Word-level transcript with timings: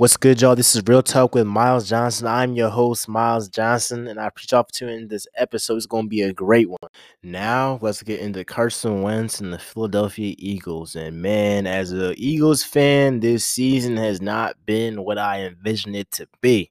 What's 0.00 0.16
good, 0.16 0.40
y'all? 0.40 0.56
This 0.56 0.74
is 0.74 0.82
Real 0.86 1.02
Talk 1.02 1.34
with 1.34 1.46
Miles 1.46 1.86
Johnson. 1.86 2.26
I'm 2.26 2.54
your 2.54 2.70
host, 2.70 3.06
Miles 3.06 3.50
Johnson, 3.50 4.08
and 4.08 4.18
I 4.18 4.28
appreciate 4.28 4.52
y'all 4.52 4.64
tuning 4.64 5.00
in. 5.00 5.08
This 5.08 5.26
episode 5.36 5.76
is 5.76 5.86
going 5.86 6.04
to 6.04 6.08
be 6.08 6.22
a 6.22 6.32
great 6.32 6.70
one. 6.70 6.78
Now, 7.22 7.78
let's 7.82 8.02
get 8.02 8.20
into 8.20 8.42
Carson 8.42 9.02
Wentz 9.02 9.42
and 9.42 9.52
the 9.52 9.58
Philadelphia 9.58 10.34
Eagles. 10.38 10.96
And 10.96 11.20
man, 11.20 11.66
as 11.66 11.92
a 11.92 12.14
Eagles 12.16 12.64
fan, 12.64 13.20
this 13.20 13.44
season 13.44 13.98
has 13.98 14.22
not 14.22 14.56
been 14.64 15.04
what 15.04 15.18
I 15.18 15.42
envisioned 15.42 15.96
it 15.96 16.10
to 16.12 16.26
be. 16.40 16.70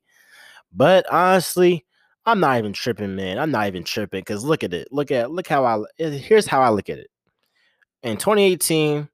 But 0.73 1.05
honestly, 1.13 1.85
I'm 2.25 2.39
not 2.39 2.57
even 2.57 2.73
tripping, 2.73 3.15
man. 3.15 3.37
I'm 3.37 3.51
not 3.51 3.67
even 3.67 3.83
tripping 3.83 4.21
because 4.21 4.43
look 4.43 4.63
at 4.63 4.73
it. 4.73 4.87
Look 4.91 5.11
at 5.11 5.29
look 5.29 5.47
how 5.47 5.65
I 5.65 5.83
here's 5.99 6.47
how 6.47 6.61
I 6.61 6.69
look 6.69 6.89
at 6.89 6.97
it. 6.97 7.11
In 8.01 8.17
2018, 8.17 9.07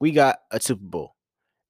we 0.00 0.12
got 0.12 0.38
a 0.50 0.58
Super 0.58 0.84
Bowl 0.84 1.16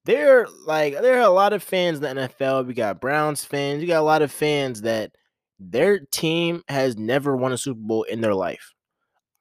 there 0.08 0.46
like 0.66 0.94
there 0.94 1.18
are 1.18 1.26
a 1.26 1.28
lot 1.28 1.52
of 1.52 1.62
fans 1.62 1.98
in 1.98 2.02
the 2.02 2.28
NFL. 2.28 2.66
We 2.66 2.72
got 2.72 3.00
Browns 3.00 3.44
fans. 3.44 3.82
You 3.82 3.86
got 3.88 4.00
a 4.00 4.02
lot 4.02 4.22
of 4.22 4.32
fans 4.32 4.80
that 4.80 5.12
their 5.60 6.00
team 6.00 6.62
has 6.68 6.96
never 6.96 7.36
won 7.36 7.52
a 7.52 7.58
Super 7.58 7.80
Bowl 7.80 8.04
in 8.04 8.22
their 8.22 8.34
life. 8.34 8.72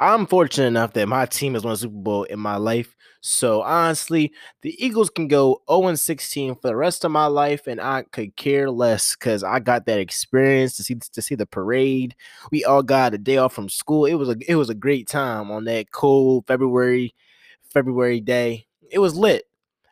I'm 0.02 0.28
fortunate 0.28 0.68
enough 0.68 0.92
that 0.94 1.08
my 1.08 1.26
team 1.26 1.54
has 1.54 1.64
won 1.64 1.74
a 1.74 1.78
Super 1.78 1.96
Bowl 1.96 2.24
in 2.26 2.40
my 2.40 2.58
life. 2.58 2.94
So 3.22 3.62
honestly, 3.62 4.34
the 4.62 4.76
Eagles 4.84 5.10
can 5.10 5.30
go 5.30 5.62
0 5.72 5.96
16 5.96 6.56
for 6.56 6.68
the 6.68 6.76
rest 6.76 7.06
of 7.06 7.12
my 7.12 7.28
life, 7.28 7.66
and 7.68 7.80
I 7.80 8.04
could 8.12 8.36
care 8.36 8.70
less 8.70 9.16
because 9.16 9.46
I 9.46 9.60
got 9.60 9.86
that 9.86 10.00
experience 10.00 10.76
to 10.78 10.84
see 10.84 10.96
to 10.96 11.22
see 11.22 11.36
the 11.36 11.46
parade. 11.46 12.14
We 12.52 12.66
all 12.66 12.84
got 12.84 13.14
a 13.14 13.18
day 13.18 13.38
off 13.38 13.54
from 13.54 13.70
school. 13.70 14.06
It 14.06 14.16
was 14.16 14.28
a 14.28 14.36
it 14.46 14.56
was 14.56 14.70
a 14.70 14.76
great 14.76 15.08
time 15.08 15.50
on 15.50 15.64
that 15.64 15.92
cold 15.92 16.46
February 16.46 17.16
February 17.72 18.20
day. 18.20 18.68
It 18.92 19.00
was 19.00 19.16
lit 19.16 19.47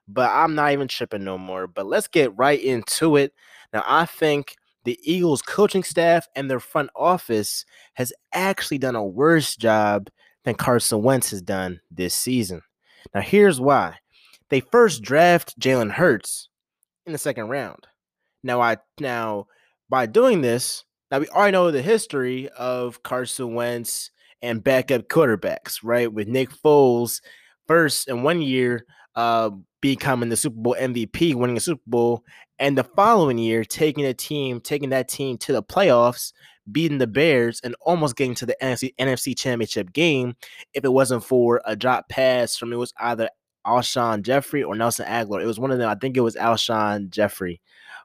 but 0.07 0.29
I'm 0.31 0.55
not 0.55 0.71
even 0.71 0.87
tripping 0.87 1.23
no 1.23 1.37
more. 1.37 1.67
But 1.67 1.85
let's 1.85 2.07
get 2.07 2.35
right 2.37 2.61
into 2.61 3.15
it. 3.15 3.33
Now, 3.73 3.83
I 3.85 4.05
think 4.05 4.55
the 4.83 4.99
Eagles 5.03 5.41
coaching 5.41 5.83
staff 5.83 6.27
and 6.35 6.49
their 6.49 6.59
front 6.59 6.89
office 6.95 7.65
has 7.95 8.13
actually 8.33 8.77
done 8.77 8.95
a 8.95 9.03
worse 9.05 9.55
job 9.55 10.09
than 10.43 10.55
Carson 10.55 11.01
Wentz 11.01 11.31
has 11.31 11.41
done 11.41 11.79
this 11.91 12.13
season. 12.13 12.61
Now, 13.13 13.21
here's 13.21 13.59
why. 13.59 13.95
They 14.49 14.59
first 14.59 15.01
draft 15.01 15.59
Jalen 15.59 15.91
Hurts 15.91 16.49
in 17.05 17.11
the 17.11 17.17
second 17.17 17.49
round. 17.49 17.87
Now, 18.43 18.61
I 18.61 18.77
now 18.99 19.47
by 19.89 20.05
doing 20.05 20.41
this, 20.41 20.83
now 21.11 21.19
we 21.19 21.27
already 21.29 21.51
know 21.51 21.71
the 21.71 21.81
history 21.81 22.47
of 22.49 23.01
Carson 23.03 23.55
Wentz 23.55 24.11
and 24.41 24.63
backup 24.63 25.07
quarterbacks, 25.07 25.79
right? 25.83 26.11
With 26.11 26.27
Nick 26.27 26.49
Foles 26.49 27.21
first 27.67 28.07
in 28.07 28.21
one 28.21 28.41
year 28.41 28.85
uh, 29.15 29.49
becoming 29.85 30.29
the 30.29 30.35
Super 30.35 30.55
Bowl 30.55 30.75
MVP, 30.79 31.35
winning 31.35 31.57
a 31.57 31.59
Super 31.59 31.83
Bowl, 31.85 32.23
and 32.57 32.75
the 32.75 32.83
following 32.83 33.37
year 33.37 33.63
taking 33.63 34.03
a 34.03 34.15
team, 34.15 34.59
taking 34.59 34.89
that 34.89 35.07
team 35.07 35.37
to 35.37 35.53
the 35.53 35.61
playoffs, 35.61 36.33
beating 36.71 36.97
the 36.97 37.05
Bears, 37.05 37.61
and 37.63 37.75
almost 37.81 38.15
getting 38.15 38.33
to 38.33 38.47
the 38.47 38.57
NFC, 38.63 38.95
NFC 38.95 39.37
Championship 39.37 39.93
game. 39.93 40.35
If 40.73 40.83
it 40.83 40.91
wasn't 40.91 41.23
for 41.23 41.61
a 41.65 41.75
drop 41.75 42.09
pass 42.09 42.57
from 42.57 42.73
it 42.73 42.77
was 42.77 42.95
either 42.99 43.29
Alshon 43.67 44.23
Jeffery 44.23 44.63
or 44.63 44.75
Nelson 44.75 45.05
Agholor. 45.05 45.43
It 45.43 45.45
was 45.45 45.59
one 45.59 45.69
of 45.69 45.77
them. 45.77 45.87
I 45.87 45.93
think 45.93 46.17
it 46.17 46.21
was 46.21 46.35
Alshon 46.35 47.11
Jeffery. 47.11 47.61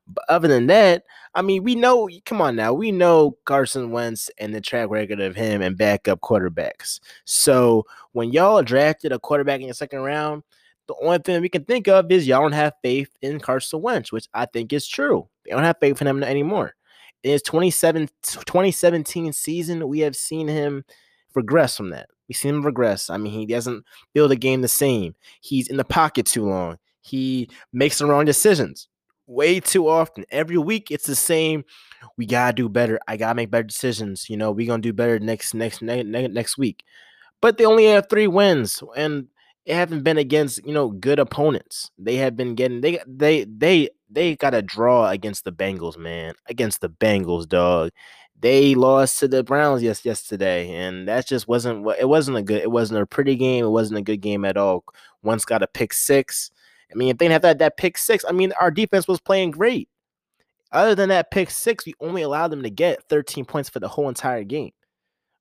But 0.06 0.24
other 0.28 0.48
than 0.48 0.66
that, 0.66 1.04
I 1.34 1.40
mean, 1.40 1.62
we 1.62 1.76
know. 1.76 2.10
Come 2.26 2.42
on 2.42 2.56
now, 2.56 2.74
we 2.74 2.92
know 2.92 3.38
Carson 3.46 3.90
Wentz 3.90 4.28
and 4.38 4.54
the 4.54 4.60
track 4.60 4.90
record 4.90 5.20
of 5.20 5.34
him 5.34 5.62
and 5.62 5.78
backup 5.78 6.20
quarterbacks. 6.20 7.00
So 7.24 7.84
when 8.12 8.32
y'all 8.32 8.62
drafted 8.62 9.12
a 9.12 9.18
quarterback 9.18 9.62
in 9.62 9.68
the 9.68 9.74
second 9.74 10.00
round, 10.00 10.42
the 10.90 11.06
only 11.06 11.18
thing 11.18 11.40
we 11.40 11.48
can 11.48 11.64
think 11.64 11.86
of 11.86 12.10
is 12.10 12.26
y'all 12.26 12.42
don't 12.42 12.50
have 12.50 12.72
faith 12.82 13.10
in 13.22 13.38
Carson 13.38 13.80
Wentz, 13.80 14.10
which 14.10 14.26
I 14.34 14.46
think 14.46 14.72
is 14.72 14.88
true. 14.88 15.28
They 15.44 15.52
don't 15.52 15.62
have 15.62 15.76
faith 15.80 16.00
in 16.00 16.08
him 16.08 16.24
anymore. 16.24 16.74
In 17.22 17.30
his 17.30 17.42
2017 17.42 19.32
season, 19.32 19.88
we 19.88 20.00
have 20.00 20.16
seen 20.16 20.48
him 20.48 20.84
regress 21.36 21.76
from 21.76 21.90
that. 21.90 22.08
We've 22.28 22.36
seen 22.36 22.56
him 22.56 22.66
regress. 22.66 23.08
I 23.08 23.18
mean, 23.18 23.32
he 23.32 23.46
doesn't 23.46 23.84
build 24.14 24.32
a 24.32 24.36
game 24.36 24.62
the 24.62 24.68
same. 24.68 25.14
He's 25.40 25.68
in 25.68 25.76
the 25.76 25.84
pocket 25.84 26.26
too 26.26 26.44
long. 26.44 26.78
He 27.02 27.48
makes 27.72 27.98
the 27.98 28.06
wrong 28.06 28.24
decisions 28.24 28.88
way 29.28 29.60
too 29.60 29.88
often. 29.88 30.24
Every 30.30 30.58
week 30.58 30.90
it's 30.90 31.06
the 31.06 31.14
same. 31.14 31.64
We 32.16 32.26
gotta 32.26 32.52
do 32.52 32.68
better. 32.68 32.98
I 33.06 33.16
gotta 33.16 33.36
make 33.36 33.52
better 33.52 33.62
decisions. 33.62 34.28
You 34.28 34.36
know, 34.36 34.50
we're 34.50 34.66
gonna 34.66 34.82
do 34.82 34.92
better 34.92 35.20
next 35.20 35.54
next 35.54 35.82
next 35.82 36.06
next 36.08 36.58
week. 36.58 36.82
But 37.40 37.58
they 37.58 37.64
only 37.64 37.86
have 37.86 38.08
three 38.10 38.26
wins, 38.26 38.82
and 38.96 39.28
haven't 39.66 40.02
been 40.02 40.18
against 40.18 40.64
you 40.66 40.72
know 40.72 40.88
good 40.90 41.18
opponents. 41.18 41.90
They 41.98 42.16
have 42.16 42.36
been 42.36 42.54
getting 42.54 42.80
they 42.80 43.00
they 43.06 43.44
they 43.44 43.90
they 44.08 44.36
got 44.36 44.54
a 44.54 44.62
draw 44.62 45.08
against 45.08 45.44
the 45.44 45.52
Bengals, 45.52 45.96
man. 45.96 46.34
Against 46.48 46.80
the 46.80 46.90
Bengals, 46.90 47.48
dog. 47.48 47.90
They 48.40 48.74
lost 48.74 49.18
to 49.20 49.28
the 49.28 49.44
Browns 49.44 49.82
yes 49.82 50.04
yesterday, 50.04 50.74
and 50.74 51.06
that 51.08 51.26
just 51.26 51.46
wasn't 51.46 51.82
what 51.82 52.00
it 52.00 52.08
wasn't 52.08 52.38
a 52.38 52.42
good. 52.42 52.62
It 52.62 52.70
wasn't 52.70 53.00
a 53.00 53.06
pretty 53.06 53.36
game. 53.36 53.64
It 53.64 53.68
wasn't 53.70 53.98
a 53.98 54.02
good 54.02 54.20
game 54.22 54.44
at 54.44 54.56
all. 54.56 54.84
Wentz 55.22 55.44
got 55.44 55.62
a 55.62 55.66
pick 55.66 55.92
six. 55.92 56.50
I 56.90 56.96
mean, 56.96 57.10
if 57.10 57.18
they 57.18 57.28
have 57.28 57.42
that 57.42 57.58
that 57.58 57.76
pick 57.76 57.98
six, 57.98 58.24
I 58.26 58.32
mean, 58.32 58.52
our 58.60 58.70
defense 58.70 59.06
was 59.06 59.20
playing 59.20 59.52
great. 59.52 59.88
Other 60.72 60.94
than 60.94 61.08
that 61.10 61.30
pick 61.30 61.50
six, 61.50 61.84
we 61.84 61.94
only 62.00 62.22
allowed 62.22 62.48
them 62.48 62.62
to 62.62 62.70
get 62.70 63.02
13 63.08 63.44
points 63.44 63.68
for 63.68 63.80
the 63.80 63.88
whole 63.88 64.08
entire 64.08 64.44
game, 64.44 64.72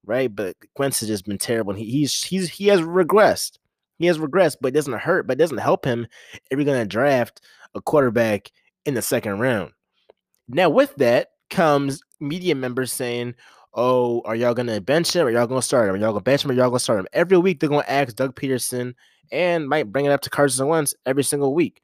right? 0.05 0.33
But 0.33 0.55
Wentz 0.77 0.99
has 1.01 1.09
just 1.09 1.25
been 1.25 1.37
terrible. 1.37 1.71
And 1.71 1.79
He, 1.79 1.85
he's 1.89 2.23
he's 2.23 2.49
he 2.49 2.67
has 2.67 2.81
regressed. 2.81 3.57
He 3.99 4.07
has 4.07 4.17
regressed, 4.17 4.57
but 4.61 4.69
it 4.69 4.75
doesn't 4.75 4.93
hurt, 4.93 5.27
but 5.27 5.33
it 5.33 5.39
doesn't 5.39 5.57
help 5.59 5.85
him 5.85 6.07
if 6.49 6.57
you're 6.57 6.65
going 6.65 6.81
to 6.81 6.87
draft 6.87 7.41
a 7.75 7.81
quarterback 7.81 8.51
in 8.85 8.95
the 8.95 9.01
second 9.01 9.39
round. 9.39 9.71
Now, 10.47 10.69
with 10.69 10.95
that 10.95 11.31
comes 11.49 12.01
media 12.19 12.55
members 12.55 12.91
saying, 12.91 13.35
Oh, 13.75 14.21
are 14.25 14.35
y'all 14.35 14.55
gonna 14.55 14.81
bench 14.81 15.15
him? 15.15 15.27
Or 15.27 15.29
y'all 15.29 15.45
gonna 15.45 15.61
start 15.61 15.87
him? 15.87 15.95
Are 15.95 15.97
y'all 15.97 16.11
gonna 16.11 16.21
bench 16.21 16.43
him? 16.43 16.51
Or 16.51 16.53
y'all 16.55 16.69
gonna 16.69 16.79
start 16.79 16.99
him? 16.99 17.07
Every 17.13 17.37
week 17.37 17.59
they're 17.59 17.69
gonna 17.69 17.85
ask 17.87 18.15
Doug 18.15 18.35
Pederson 18.35 18.95
and 19.31 19.69
might 19.69 19.91
bring 19.91 20.05
it 20.05 20.11
up 20.11 20.21
to 20.21 20.29
Carson 20.29 20.67
Wentz 20.67 20.95
every 21.05 21.23
single 21.23 21.53
week. 21.53 21.81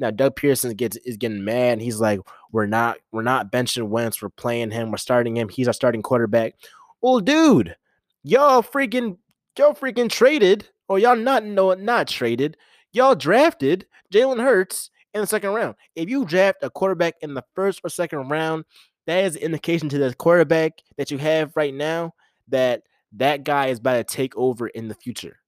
Now 0.00 0.10
Doug 0.10 0.34
Pederson 0.34 0.76
gets 0.76 0.96
is 0.98 1.16
getting 1.16 1.44
mad. 1.44 1.80
He's 1.80 2.00
like, 2.00 2.20
"We're 2.50 2.66
not, 2.66 2.98
we're 3.12 3.22
not 3.22 3.52
benching 3.52 3.88
Wentz. 3.88 4.20
We're 4.20 4.30
playing 4.30 4.72
him. 4.72 4.90
We're 4.90 4.96
starting 4.96 5.36
him. 5.36 5.48
He's 5.48 5.68
our 5.68 5.72
starting 5.72 6.02
quarterback." 6.02 6.54
Well, 7.00 7.20
dude, 7.20 7.76
y'all 8.24 8.62
freaking, 8.62 9.18
y'all 9.56 9.74
freaking 9.74 10.10
traded 10.10 10.68
or 10.88 10.98
y'all 10.98 11.16
not 11.16 11.44
no 11.44 11.74
not 11.74 12.08
traded. 12.08 12.56
Y'all 12.92 13.14
drafted 13.14 13.86
Jalen 14.12 14.42
Hurts 14.42 14.90
in 15.14 15.20
the 15.20 15.26
second 15.26 15.50
round. 15.50 15.74
If 15.94 16.08
you 16.08 16.24
draft 16.24 16.58
a 16.62 16.70
quarterback 16.70 17.14
in 17.20 17.34
the 17.34 17.44
first 17.54 17.80
or 17.84 17.90
second 17.90 18.28
round, 18.28 18.64
that 19.06 19.24
is 19.24 19.36
an 19.36 19.42
indication 19.42 19.88
to 19.90 19.98
the 19.98 20.14
quarterback 20.14 20.72
that 20.96 21.10
you 21.10 21.18
have 21.18 21.52
right 21.56 21.74
now 21.74 22.14
that 22.48 22.82
that 23.12 23.44
guy 23.44 23.66
is 23.66 23.78
about 23.78 23.96
to 23.96 24.04
take 24.04 24.36
over 24.36 24.68
in 24.68 24.88
the 24.88 24.94
future. 24.94 25.38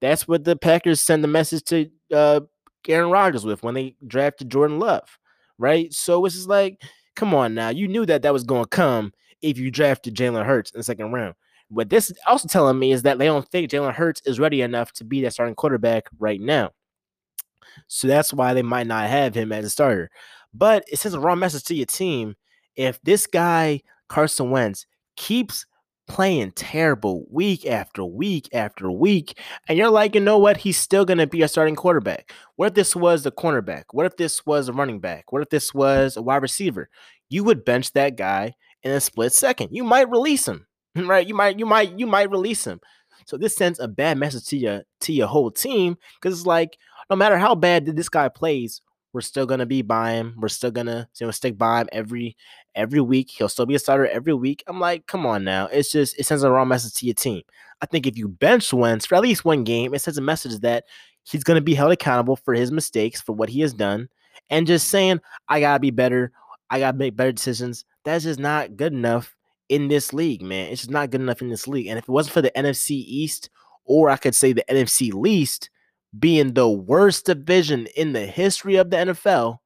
That's 0.00 0.26
what 0.26 0.44
the 0.44 0.56
Packers 0.56 1.00
send 1.00 1.22
the 1.22 1.28
message 1.28 1.62
to 1.64 1.90
uh, 2.12 2.40
Aaron 2.88 3.10
Rodgers 3.10 3.44
with 3.44 3.62
when 3.62 3.74
they 3.74 3.96
drafted 4.06 4.50
Jordan 4.50 4.78
Love, 4.78 5.18
right? 5.58 5.92
So 5.92 6.24
it's 6.24 6.34
just 6.34 6.48
like, 6.48 6.82
come 7.14 7.34
on 7.34 7.54
now, 7.54 7.68
you 7.68 7.86
knew 7.86 8.04
that 8.06 8.22
that 8.22 8.32
was 8.32 8.44
going 8.44 8.64
to 8.64 8.68
come 8.68 9.12
if 9.42 9.58
you 9.58 9.70
drafted 9.70 10.14
Jalen 10.14 10.44
Hurts 10.44 10.70
in 10.70 10.78
the 10.78 10.84
second 10.84 11.12
round. 11.12 11.34
What 11.72 11.88
this 11.88 12.12
also 12.26 12.48
telling 12.48 12.78
me 12.78 12.92
is 12.92 13.02
that 13.02 13.18
they 13.18 13.26
don't 13.26 13.48
think 13.48 13.70
Jalen 13.70 13.94
Hurts 13.94 14.20
is 14.26 14.38
ready 14.38 14.60
enough 14.60 14.92
to 14.92 15.04
be 15.04 15.22
that 15.22 15.32
starting 15.32 15.54
quarterback 15.54 16.04
right 16.18 16.40
now. 16.40 16.70
So 17.86 18.06
that's 18.06 18.32
why 18.32 18.52
they 18.52 18.62
might 18.62 18.86
not 18.86 19.08
have 19.08 19.34
him 19.34 19.52
as 19.52 19.64
a 19.64 19.70
starter. 19.70 20.10
But 20.52 20.84
it 20.92 20.98
sends 20.98 21.14
a 21.14 21.20
wrong 21.20 21.38
message 21.38 21.64
to 21.64 21.74
your 21.74 21.86
team 21.86 22.34
if 22.76 23.00
this 23.02 23.26
guy, 23.26 23.80
Carson 24.08 24.50
Wentz, 24.50 24.86
keeps 25.16 25.64
playing 26.08 26.50
terrible 26.52 27.24
week 27.30 27.64
after 27.64 28.04
week 28.04 28.48
after 28.52 28.90
week, 28.90 29.38
and 29.66 29.78
you're 29.78 29.88
like, 29.88 30.14
you 30.14 30.20
know 30.20 30.38
what? 30.38 30.58
He's 30.58 30.76
still 30.76 31.06
going 31.06 31.18
to 31.18 31.26
be 31.26 31.40
a 31.40 31.48
starting 31.48 31.76
quarterback. 31.76 32.32
What 32.56 32.66
if 32.68 32.74
this 32.74 32.94
was 32.94 33.22
the 33.22 33.32
cornerback? 33.32 33.84
What 33.92 34.04
if 34.04 34.16
this 34.16 34.44
was 34.44 34.68
a 34.68 34.72
running 34.74 35.00
back? 35.00 35.32
What 35.32 35.40
if 35.40 35.48
this 35.48 35.72
was 35.72 36.16
a 36.18 36.22
wide 36.22 36.42
receiver? 36.42 36.90
You 37.30 37.44
would 37.44 37.64
bench 37.64 37.92
that 37.92 38.16
guy 38.16 38.54
in 38.82 38.90
a 38.90 39.00
split 39.00 39.32
second. 39.32 39.70
You 39.72 39.84
might 39.84 40.10
release 40.10 40.46
him. 40.46 40.66
right? 41.06 41.26
You 41.26 41.34
might, 41.34 41.58
you 41.58 41.66
might, 41.66 41.98
you 41.98 42.06
might 42.06 42.30
release 42.30 42.66
him. 42.66 42.80
So 43.26 43.36
this 43.36 43.56
sends 43.56 43.78
a 43.78 43.88
bad 43.88 44.18
message 44.18 44.46
to 44.46 44.56
your 44.56 44.82
to 45.00 45.12
your 45.12 45.26
whole 45.26 45.50
team 45.50 45.96
because 46.14 46.38
it's 46.38 46.46
like 46.46 46.76
no 47.10 47.16
matter 47.16 47.38
how 47.38 47.54
bad 47.54 47.86
this 47.86 48.08
guy 48.08 48.28
plays, 48.28 48.80
we're 49.12 49.20
still 49.20 49.46
gonna 49.46 49.66
be 49.66 49.82
by 49.82 50.12
him. 50.12 50.34
We're 50.38 50.48
still 50.48 50.70
gonna 50.70 51.08
you 51.18 51.26
know 51.26 51.30
stick 51.30 51.58
by 51.58 51.82
him 51.82 51.88
every 51.92 52.36
every 52.74 53.00
week. 53.00 53.30
He'll 53.30 53.48
still 53.48 53.66
be 53.66 53.74
a 53.74 53.78
starter 53.78 54.06
every 54.06 54.34
week. 54.34 54.64
I'm 54.66 54.80
like, 54.80 55.06
come 55.06 55.26
on 55.26 55.44
now. 55.44 55.66
It's 55.66 55.92
just 55.92 56.18
it 56.18 56.26
sends 56.26 56.42
a 56.42 56.50
wrong 56.50 56.68
message 56.68 56.94
to 56.94 57.06
your 57.06 57.14
team. 57.14 57.42
I 57.80 57.86
think 57.86 58.06
if 58.06 58.16
you 58.16 58.28
bench 58.28 58.72
Wentz 58.72 59.06
for 59.06 59.16
at 59.16 59.22
least 59.22 59.44
one 59.44 59.64
game, 59.64 59.94
it 59.94 60.00
sends 60.00 60.18
a 60.18 60.22
message 60.22 60.60
that 60.60 60.84
he's 61.24 61.44
gonna 61.44 61.60
be 61.60 61.74
held 61.74 61.92
accountable 61.92 62.36
for 62.36 62.54
his 62.54 62.72
mistakes, 62.72 63.20
for 63.20 63.32
what 63.32 63.48
he 63.48 63.60
has 63.60 63.74
done, 63.74 64.08
and 64.50 64.66
just 64.66 64.88
saying, 64.88 65.20
I 65.48 65.60
gotta 65.60 65.80
be 65.80 65.90
better. 65.90 66.32
I 66.70 66.78
gotta 66.78 66.96
make 66.96 67.16
better 67.16 67.32
decisions. 67.32 67.84
That's 68.04 68.24
just 68.24 68.40
not 68.40 68.76
good 68.76 68.92
enough 68.92 69.36
in 69.72 69.88
this 69.88 70.12
league, 70.12 70.42
man. 70.42 70.70
It's 70.70 70.82
just 70.82 70.90
not 70.90 71.10
good 71.10 71.22
enough 71.22 71.40
in 71.40 71.48
this 71.48 71.66
league. 71.66 71.86
And 71.86 71.98
if 71.98 72.04
it 72.04 72.10
wasn't 72.10 72.34
for 72.34 72.42
the 72.42 72.50
NFC 72.50 72.90
East, 72.90 73.48
or 73.86 74.10
I 74.10 74.18
could 74.18 74.34
say 74.34 74.52
the 74.52 74.64
NFC 74.68 75.14
least 75.14 75.70
being 76.18 76.52
the 76.52 76.68
worst 76.68 77.24
division 77.24 77.86
in 77.96 78.12
the 78.12 78.26
history 78.26 78.76
of 78.76 78.90
the 78.90 78.98
NFL, 78.98 79.56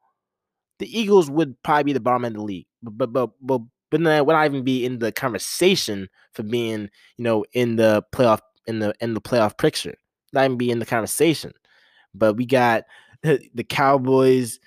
the 0.79 0.99
Eagles 0.99 1.29
would 1.29 1.61
probably 1.64 1.82
be 1.82 1.93
the 1.93 1.99
bottom 1.99 2.25
of 2.25 2.35
the 2.35 2.41
league. 2.41 2.69
But 2.85 3.12
but 3.12 3.31
but 3.41 3.62
but 3.91 4.03
then 4.05 4.25
would 4.25 4.32
not 4.32 4.44
even 4.44 4.62
be 4.62 4.87
in 4.87 5.00
the 5.00 5.11
conversation 5.11 6.08
for 6.32 6.44
being, 6.44 6.88
you 7.17 7.25
know, 7.25 7.44
in 7.53 7.75
the 7.75 8.05
playoff 8.12 8.41
in 8.69 8.79
the 8.79 8.94
in 9.00 9.12
the 9.14 9.20
playoff 9.20 9.58
picture. 9.58 9.97
Not 10.32 10.44
even 10.44 10.56
be 10.56 10.70
in 10.70 10.79
the 10.79 10.87
conversation. 10.87 11.53
But 12.14 12.37
we 12.37 12.47
got 12.47 12.85
the 13.23 13.67
Cowboys, 13.69 14.61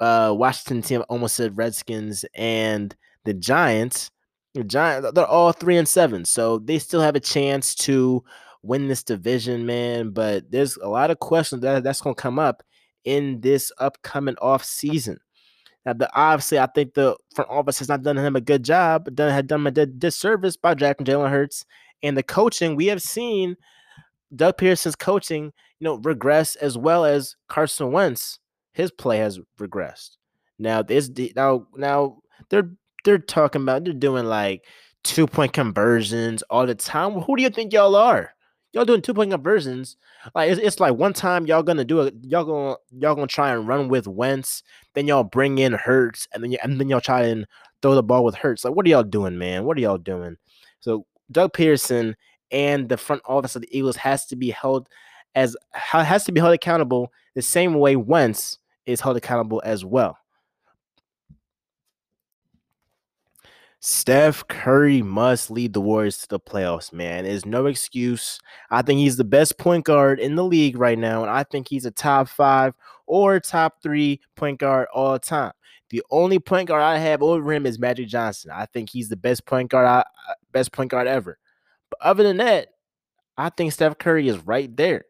uh, 0.00 0.32
Washington 0.34 0.80
team 0.80 1.04
almost 1.10 1.36
said 1.36 1.58
Redskins 1.58 2.24
and 2.34 2.96
the 3.26 3.34
Giants. 3.34 4.10
The 4.56 4.64
Giants, 4.64 5.10
they're 5.12 5.26
all 5.26 5.52
three 5.52 5.76
and 5.76 5.88
seven, 5.88 6.24
so 6.24 6.58
they 6.58 6.78
still 6.78 7.00
have 7.00 7.16
a 7.16 7.20
chance 7.20 7.74
to 7.76 8.24
win 8.62 8.88
this 8.88 9.02
division, 9.02 9.66
man. 9.66 10.10
But 10.10 10.50
there's 10.50 10.76
a 10.76 10.88
lot 10.88 11.10
of 11.10 11.18
questions 11.18 11.62
that 11.62 11.84
that's 11.84 12.00
gonna 12.00 12.14
come 12.14 12.38
up 12.38 12.62
in 13.04 13.40
this 13.40 13.70
upcoming 13.78 14.36
off 14.40 14.64
season. 14.64 15.18
Now, 15.84 15.92
the, 15.92 16.10
obviously, 16.14 16.58
I 16.58 16.66
think 16.66 16.94
the 16.94 17.16
front 17.34 17.50
office 17.50 17.78
has 17.78 17.88
not 17.88 18.02
done 18.02 18.16
him 18.16 18.34
a 18.34 18.40
good 18.40 18.64
job, 18.64 19.04
but 19.04 19.14
done, 19.14 19.30
had 19.30 19.46
done 19.46 19.60
him 19.60 19.68
a 19.68 19.86
disservice 19.86 20.56
by 20.56 20.74
drafting 20.74 21.06
Jalen 21.06 21.30
Hurts. 21.30 21.64
And 22.02 22.16
the 22.16 22.24
coaching, 22.24 22.74
we 22.74 22.86
have 22.86 23.00
seen 23.00 23.56
Doug 24.34 24.58
Pederson's 24.58 24.96
coaching, 24.96 25.44
you 25.78 25.84
know, 25.84 25.94
regress 26.02 26.56
as 26.56 26.76
well 26.76 27.04
as 27.04 27.36
Carson 27.48 27.92
Wentz. 27.92 28.40
His 28.72 28.90
play 28.90 29.18
has 29.18 29.38
regressed. 29.58 30.16
Now, 30.58 30.82
this 30.82 31.10
now 31.34 31.66
now 31.76 32.18
they're 32.50 32.70
they're 33.06 33.18
talking 33.18 33.62
about 33.62 33.84
they're 33.84 33.94
doing 33.94 34.26
like 34.26 34.66
two 35.02 35.26
point 35.26 35.54
conversions 35.54 36.42
all 36.50 36.66
the 36.66 36.74
time. 36.74 37.12
Who 37.12 37.36
do 37.36 37.42
you 37.42 37.48
think 37.48 37.72
y'all 37.72 37.96
are? 37.96 38.34
Y'all 38.72 38.84
doing 38.84 39.00
two 39.00 39.14
point 39.14 39.30
conversions. 39.30 39.96
Like 40.34 40.50
it's, 40.50 40.60
it's, 40.60 40.80
like 40.80 40.96
one 40.96 41.14
time 41.14 41.46
y'all 41.46 41.62
gonna 41.62 41.84
do 41.84 42.00
it. 42.00 42.14
Y'all 42.22 42.44
gonna 42.44 42.76
y'all 42.90 43.14
gonna 43.14 43.26
try 43.28 43.52
and 43.52 43.66
run 43.66 43.88
with 43.88 44.06
Wentz. 44.06 44.62
Then 44.94 45.06
y'all 45.06 45.24
bring 45.24 45.58
in 45.58 45.72
Hurts, 45.72 46.28
and 46.34 46.42
then 46.42 46.54
and 46.62 46.78
then 46.78 46.88
y'all 46.88 47.00
try 47.00 47.22
and 47.22 47.46
throw 47.80 47.94
the 47.94 48.02
ball 48.02 48.24
with 48.24 48.34
Hurts. 48.34 48.64
Like 48.64 48.74
what 48.74 48.84
are 48.84 48.90
y'all 48.90 49.02
doing, 49.02 49.38
man? 49.38 49.64
What 49.64 49.78
are 49.78 49.80
y'all 49.80 49.96
doing? 49.96 50.36
So 50.80 51.06
Doug 51.30 51.52
Pederson 51.52 52.14
and 52.50 52.88
the 52.88 52.96
front 52.96 53.22
office 53.26 53.56
of 53.56 53.62
the 53.62 53.76
Eagles 53.78 53.96
has 53.96 54.26
to 54.26 54.36
be 54.36 54.50
held 54.50 54.88
as 55.34 55.56
has 55.72 56.24
to 56.24 56.32
be 56.32 56.40
held 56.40 56.54
accountable 56.54 57.12
the 57.34 57.42
same 57.42 57.74
way 57.74 57.94
Wentz 57.96 58.58
is 58.84 59.00
held 59.00 59.16
accountable 59.16 59.62
as 59.64 59.84
well. 59.84 60.18
Steph 63.88 64.48
Curry 64.48 65.00
must 65.00 65.48
lead 65.48 65.72
the 65.72 65.80
Warriors 65.80 66.18
to 66.18 66.28
the 66.28 66.40
playoffs, 66.40 66.92
man. 66.92 67.22
There's 67.22 67.46
no 67.46 67.66
excuse. 67.66 68.40
I 68.68 68.82
think 68.82 68.98
he's 68.98 69.16
the 69.16 69.22
best 69.22 69.58
point 69.58 69.84
guard 69.84 70.18
in 70.18 70.34
the 70.34 70.42
league 70.42 70.76
right 70.76 70.98
now, 70.98 71.22
and 71.22 71.30
I 71.30 71.44
think 71.44 71.68
he's 71.68 71.86
a 71.86 71.92
top 71.92 72.28
five 72.28 72.74
or 73.06 73.38
top 73.38 73.80
three 73.84 74.20
point 74.34 74.58
guard 74.58 74.88
all 74.92 75.16
time. 75.20 75.52
The 75.90 76.02
only 76.10 76.40
point 76.40 76.66
guard 76.66 76.82
I 76.82 76.98
have 76.98 77.22
over 77.22 77.52
him 77.52 77.64
is 77.64 77.78
Magic 77.78 78.08
Johnson. 78.08 78.50
I 78.52 78.66
think 78.66 78.90
he's 78.90 79.08
the 79.08 79.16
best 79.16 79.46
point 79.46 79.70
guard, 79.70 79.86
I, 79.86 80.00
uh, 80.00 80.34
best 80.50 80.72
point 80.72 80.90
guard 80.90 81.06
ever. 81.06 81.38
But 81.88 82.00
other 82.02 82.24
than 82.24 82.38
that, 82.38 82.70
I 83.38 83.50
think 83.50 83.72
Steph 83.72 83.98
Curry 83.98 84.26
is 84.26 84.38
right 84.38 84.76
there. 84.76 85.04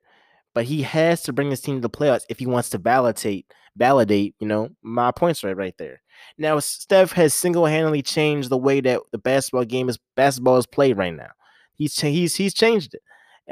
But 0.54 0.66
he 0.66 0.82
has 0.82 1.22
to 1.22 1.32
bring 1.32 1.48
his 1.48 1.62
team 1.62 1.76
to 1.76 1.80
the 1.80 1.88
playoffs 1.88 2.26
if 2.28 2.38
he 2.38 2.46
wants 2.46 2.68
to 2.70 2.78
validate, 2.78 3.50
validate, 3.74 4.34
you 4.38 4.46
know, 4.46 4.68
my 4.82 5.12
points 5.12 5.42
right 5.42 5.56
right 5.56 5.74
there. 5.78 6.02
Now, 6.38 6.58
Steph 6.58 7.12
has 7.12 7.34
single-handedly 7.34 8.02
changed 8.02 8.50
the 8.50 8.58
way 8.58 8.80
that 8.80 9.00
the 9.12 9.18
basketball 9.18 9.64
game 9.64 9.88
is 9.88 9.98
basketball 10.16 10.58
is 10.58 10.66
played 10.66 10.96
right 10.96 11.14
now. 11.14 11.30
He's 11.74 11.98
he's 12.00 12.34
he's 12.34 12.54
changed 12.54 12.94
it 12.94 13.02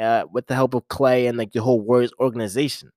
uh, 0.00 0.24
with 0.32 0.46
the 0.46 0.54
help 0.54 0.74
of 0.74 0.88
Klay 0.88 1.28
and 1.28 1.38
like 1.38 1.52
the 1.52 1.62
whole 1.62 1.80
Warriors 1.80 2.12
organization. 2.18 2.90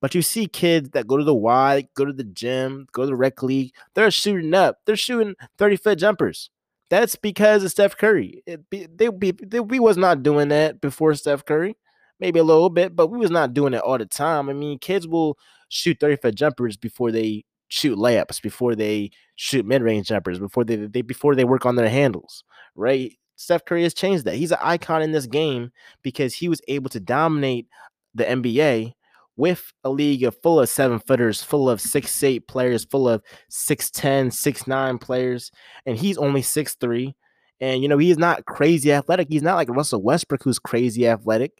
But 0.00 0.14
you 0.14 0.22
see 0.22 0.46
kids 0.46 0.90
that 0.90 1.06
go 1.06 1.16
to 1.16 1.24
the 1.24 1.34
Y, 1.34 1.86
go 1.94 2.04
to 2.04 2.12
the 2.12 2.24
gym, 2.24 2.86
go 2.92 3.02
to 3.02 3.06
the 3.06 3.16
rec 3.16 3.42
league, 3.42 3.72
they're 3.94 4.10
shooting 4.10 4.54
up. 4.54 4.78
They're 4.86 4.96
shooting 4.96 5.34
30 5.58 5.76
foot 5.76 5.98
jumpers. 5.98 6.50
That's 6.90 7.16
because 7.16 7.64
of 7.64 7.70
Steph 7.70 7.96
Curry. 7.96 8.42
Be, 8.70 8.86
they, 8.86 9.08
be, 9.08 9.32
they, 9.32 9.60
we 9.60 9.80
was 9.80 9.96
not 9.96 10.22
doing 10.22 10.48
that 10.48 10.80
before 10.80 11.14
Steph 11.14 11.44
Curry. 11.44 11.76
Maybe 12.20 12.38
a 12.38 12.44
little 12.44 12.70
bit, 12.70 12.94
but 12.94 13.08
we 13.08 13.18
was 13.18 13.30
not 13.30 13.54
doing 13.54 13.74
it 13.74 13.80
all 13.80 13.98
the 13.98 14.06
time. 14.06 14.48
I 14.48 14.52
mean, 14.52 14.78
kids 14.78 15.08
will 15.08 15.36
shoot 15.68 15.98
30 15.98 16.16
foot 16.16 16.34
jumpers 16.34 16.76
before 16.76 17.10
they 17.10 17.44
shoot 17.72 17.96
layups, 17.96 18.42
before 18.42 18.74
they 18.74 19.10
shoot 19.36 19.64
mid 19.64 19.82
range 19.82 20.08
jumpers, 20.08 20.38
before 20.38 20.62
they, 20.62 20.76
they 20.76 21.00
before 21.00 21.34
they 21.34 21.44
work 21.44 21.64
on 21.64 21.76
their 21.76 21.88
handles, 21.88 22.44
right? 22.74 23.12
Steph 23.36 23.64
Curry 23.64 23.82
has 23.82 23.94
changed 23.94 24.26
that. 24.26 24.34
He's 24.34 24.52
an 24.52 24.58
icon 24.60 25.00
in 25.00 25.12
this 25.12 25.26
game 25.26 25.72
because 26.02 26.34
he 26.34 26.50
was 26.50 26.60
able 26.68 26.90
to 26.90 27.00
dominate 27.00 27.66
the 28.14 28.24
NBA 28.24 28.92
with 29.36 29.72
a 29.84 29.90
league 29.90 30.22
of 30.22 30.36
full 30.42 30.60
of 30.60 30.68
seven 30.68 30.98
footers, 30.98 31.42
full 31.42 31.70
of 31.70 31.80
six 31.80 32.22
eight 32.22 32.46
players, 32.46 32.84
full 32.84 33.08
of 33.08 33.22
six 33.48 33.90
ten, 33.90 34.30
six 34.30 34.66
nine 34.66 34.98
players, 34.98 35.50
and 35.86 35.96
he's 35.96 36.18
only 36.18 36.42
six 36.42 36.74
three. 36.74 37.14
And 37.58 37.82
you 37.82 37.88
know, 37.88 37.98
he's 37.98 38.18
not 38.18 38.44
crazy 38.44 38.92
athletic. 38.92 39.28
He's 39.30 39.42
not 39.42 39.56
like 39.56 39.70
Russell 39.70 40.02
Westbrook, 40.02 40.42
who's 40.42 40.58
crazy 40.58 41.08
athletic. 41.08 41.52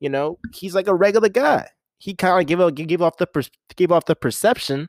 You 0.00 0.08
know, 0.08 0.38
he's 0.54 0.74
like 0.74 0.86
a 0.86 0.94
regular 0.94 1.28
guy. 1.28 1.68
He 1.98 2.14
kind 2.14 2.40
of 2.40 2.46
give 2.46 2.88
give 2.88 3.02
off 3.02 3.18
the 3.18 3.50
give 3.76 3.92
off 3.92 4.06
the 4.06 4.16
perception 4.16 4.88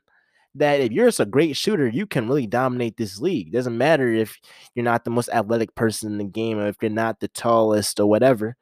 that 0.54 0.80
if 0.80 0.92
you're 0.92 1.06
just 1.06 1.20
a 1.20 1.26
great 1.26 1.56
shooter, 1.56 1.88
you 1.88 2.06
can 2.06 2.28
really 2.28 2.46
dominate 2.46 2.96
this 2.96 3.18
league. 3.18 3.48
It 3.48 3.52
doesn't 3.52 3.76
matter 3.76 4.12
if 4.12 4.38
you're 4.74 4.84
not 4.84 5.04
the 5.04 5.10
most 5.10 5.30
athletic 5.30 5.74
person 5.74 6.12
in 6.12 6.18
the 6.18 6.24
game 6.24 6.58
or 6.58 6.66
if 6.68 6.76
you're 6.82 6.90
not 6.90 7.20
the 7.20 7.28
tallest 7.28 7.98
or 7.98 8.06
whatever. 8.06 8.56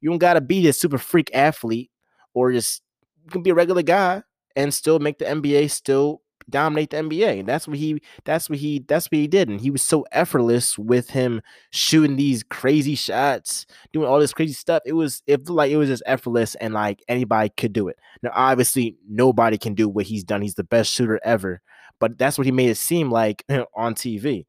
You 0.00 0.10
don't 0.10 0.18
gotta 0.18 0.40
be 0.40 0.62
this 0.62 0.80
super 0.80 0.98
freak 0.98 1.30
athlete 1.34 1.90
or 2.34 2.52
just 2.52 2.82
you 3.24 3.30
can 3.30 3.42
be 3.42 3.50
a 3.50 3.54
regular 3.54 3.82
guy 3.82 4.22
and 4.56 4.72
still 4.72 4.98
make 4.98 5.18
the 5.18 5.24
NBA 5.24 5.70
still 5.70 6.22
dominate 6.52 6.90
the 6.90 6.98
NBA. 6.98 7.44
That's 7.44 7.66
what 7.66 7.76
he 7.76 8.00
that's 8.24 8.48
what 8.48 8.60
he 8.60 8.84
that's 8.86 9.06
what 9.06 9.18
he 9.18 9.26
did. 9.26 9.48
And 9.48 9.60
he 9.60 9.70
was 9.70 9.82
so 9.82 10.06
effortless 10.12 10.78
with 10.78 11.10
him 11.10 11.42
shooting 11.70 12.14
these 12.14 12.44
crazy 12.44 12.94
shots, 12.94 13.66
doing 13.92 14.06
all 14.06 14.20
this 14.20 14.32
crazy 14.32 14.52
stuff. 14.52 14.82
It 14.86 14.92
was 14.92 15.22
it 15.26 15.48
like 15.48 15.72
it 15.72 15.76
was 15.76 15.88
just 15.88 16.04
effortless 16.06 16.54
and 16.56 16.74
like 16.74 17.02
anybody 17.08 17.50
could 17.56 17.72
do 17.72 17.88
it. 17.88 17.98
Now 18.22 18.30
obviously 18.34 18.96
nobody 19.08 19.58
can 19.58 19.74
do 19.74 19.88
what 19.88 20.06
he's 20.06 20.22
done. 20.22 20.42
He's 20.42 20.54
the 20.54 20.64
best 20.64 20.92
shooter 20.92 21.18
ever. 21.24 21.60
But 21.98 22.18
that's 22.18 22.38
what 22.38 22.46
he 22.46 22.52
made 22.52 22.70
it 22.70 22.76
seem 22.76 23.10
like 23.10 23.44
on 23.74 23.94
TV. 23.94 24.46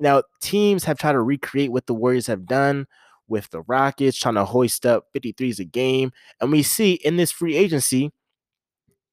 Now 0.00 0.22
teams 0.40 0.84
have 0.84 0.98
tried 0.98 1.12
to 1.12 1.20
recreate 1.20 1.70
what 1.70 1.86
the 1.86 1.94
Warriors 1.94 2.26
have 2.26 2.46
done 2.46 2.86
with 3.28 3.50
the 3.50 3.62
Rockets, 3.62 4.16
trying 4.16 4.34
to 4.34 4.44
hoist 4.44 4.86
up 4.86 5.06
53s 5.14 5.58
a 5.58 5.64
game. 5.64 6.12
And 6.40 6.50
we 6.50 6.62
see 6.62 6.94
in 6.94 7.16
this 7.16 7.32
free 7.32 7.56
agency, 7.56 8.12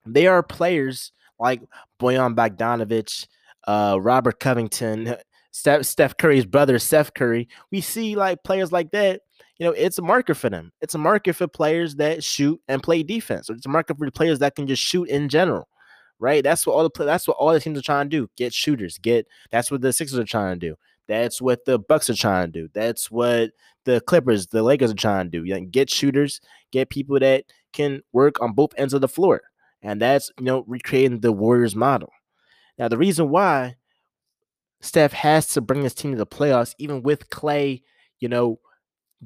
there 0.05 0.33
are 0.33 0.43
players 0.43 1.11
like 1.39 1.61
Boyan 1.99 2.35
Bogdanovic, 2.35 3.27
uh, 3.67 3.97
Robert 4.01 4.39
Covington, 4.39 5.15
Steph, 5.51 5.85
Steph 5.85 6.17
Curry's 6.17 6.45
brother, 6.45 6.79
Seth 6.79 7.13
Curry. 7.13 7.47
We 7.71 7.81
see 7.81 8.15
like 8.15 8.43
players 8.43 8.71
like 8.71 8.91
that. 8.91 9.21
You 9.59 9.67
know, 9.67 9.71
it's 9.73 9.99
a 9.99 10.01
market 10.01 10.35
for 10.35 10.49
them. 10.49 10.71
It's 10.81 10.95
a 10.95 10.97
market 10.97 11.33
for 11.33 11.47
players 11.47 11.95
that 11.95 12.23
shoot 12.23 12.59
and 12.67 12.81
play 12.81 13.03
defense. 13.03 13.49
It's 13.49 13.65
a 13.65 13.69
market 13.69 13.97
for 13.97 14.09
players 14.09 14.39
that 14.39 14.55
can 14.55 14.65
just 14.65 14.81
shoot 14.81 15.07
in 15.09 15.29
general, 15.29 15.67
right? 16.19 16.43
That's 16.43 16.65
what 16.65 16.73
all 16.73 16.89
the 16.89 17.05
that's 17.05 17.27
what 17.27 17.37
all 17.37 17.53
the 17.53 17.59
teams 17.59 17.77
are 17.77 17.83
trying 17.83 18.09
to 18.09 18.17
do. 18.17 18.29
Get 18.35 18.53
shooters. 18.53 18.97
Get 18.97 19.27
that's 19.51 19.69
what 19.69 19.81
the 19.81 19.93
Sixers 19.93 20.17
are 20.17 20.25
trying 20.25 20.59
to 20.59 20.69
do. 20.69 20.75
That's 21.07 21.41
what 21.41 21.65
the 21.65 21.77
Bucks 21.77 22.09
are 22.09 22.15
trying 22.15 22.47
to 22.47 22.51
do. 22.51 22.69
That's 22.73 23.11
what 23.11 23.51
the 23.85 24.01
Clippers, 24.01 24.47
the 24.47 24.63
Lakers 24.63 24.91
are 24.91 24.95
trying 24.95 25.25
to 25.25 25.29
do. 25.29 25.43
You 25.43 25.55
know, 25.55 25.65
get 25.69 25.89
shooters, 25.89 26.41
get 26.71 26.89
people 26.89 27.19
that 27.19 27.45
can 27.73 28.01
work 28.11 28.41
on 28.41 28.53
both 28.53 28.71
ends 28.77 28.93
of 28.93 29.01
the 29.01 29.07
floor. 29.07 29.41
And 29.83 30.01
that's, 30.01 30.31
you 30.39 30.45
know, 30.45 30.63
recreating 30.65 31.19
the 31.19 31.31
Warriors 31.31 31.75
model. 31.75 32.09
Now, 32.77 32.87
the 32.87 32.97
reason 32.97 33.29
why 33.29 33.75
Steph 34.81 35.13
has 35.13 35.47
to 35.49 35.61
bring 35.61 35.83
his 35.83 35.93
team 35.93 36.11
to 36.11 36.17
the 36.17 36.25
playoffs, 36.25 36.73
even 36.79 37.03
with 37.03 37.29
Klay, 37.29 37.83
you 38.19 38.29
know, 38.29 38.59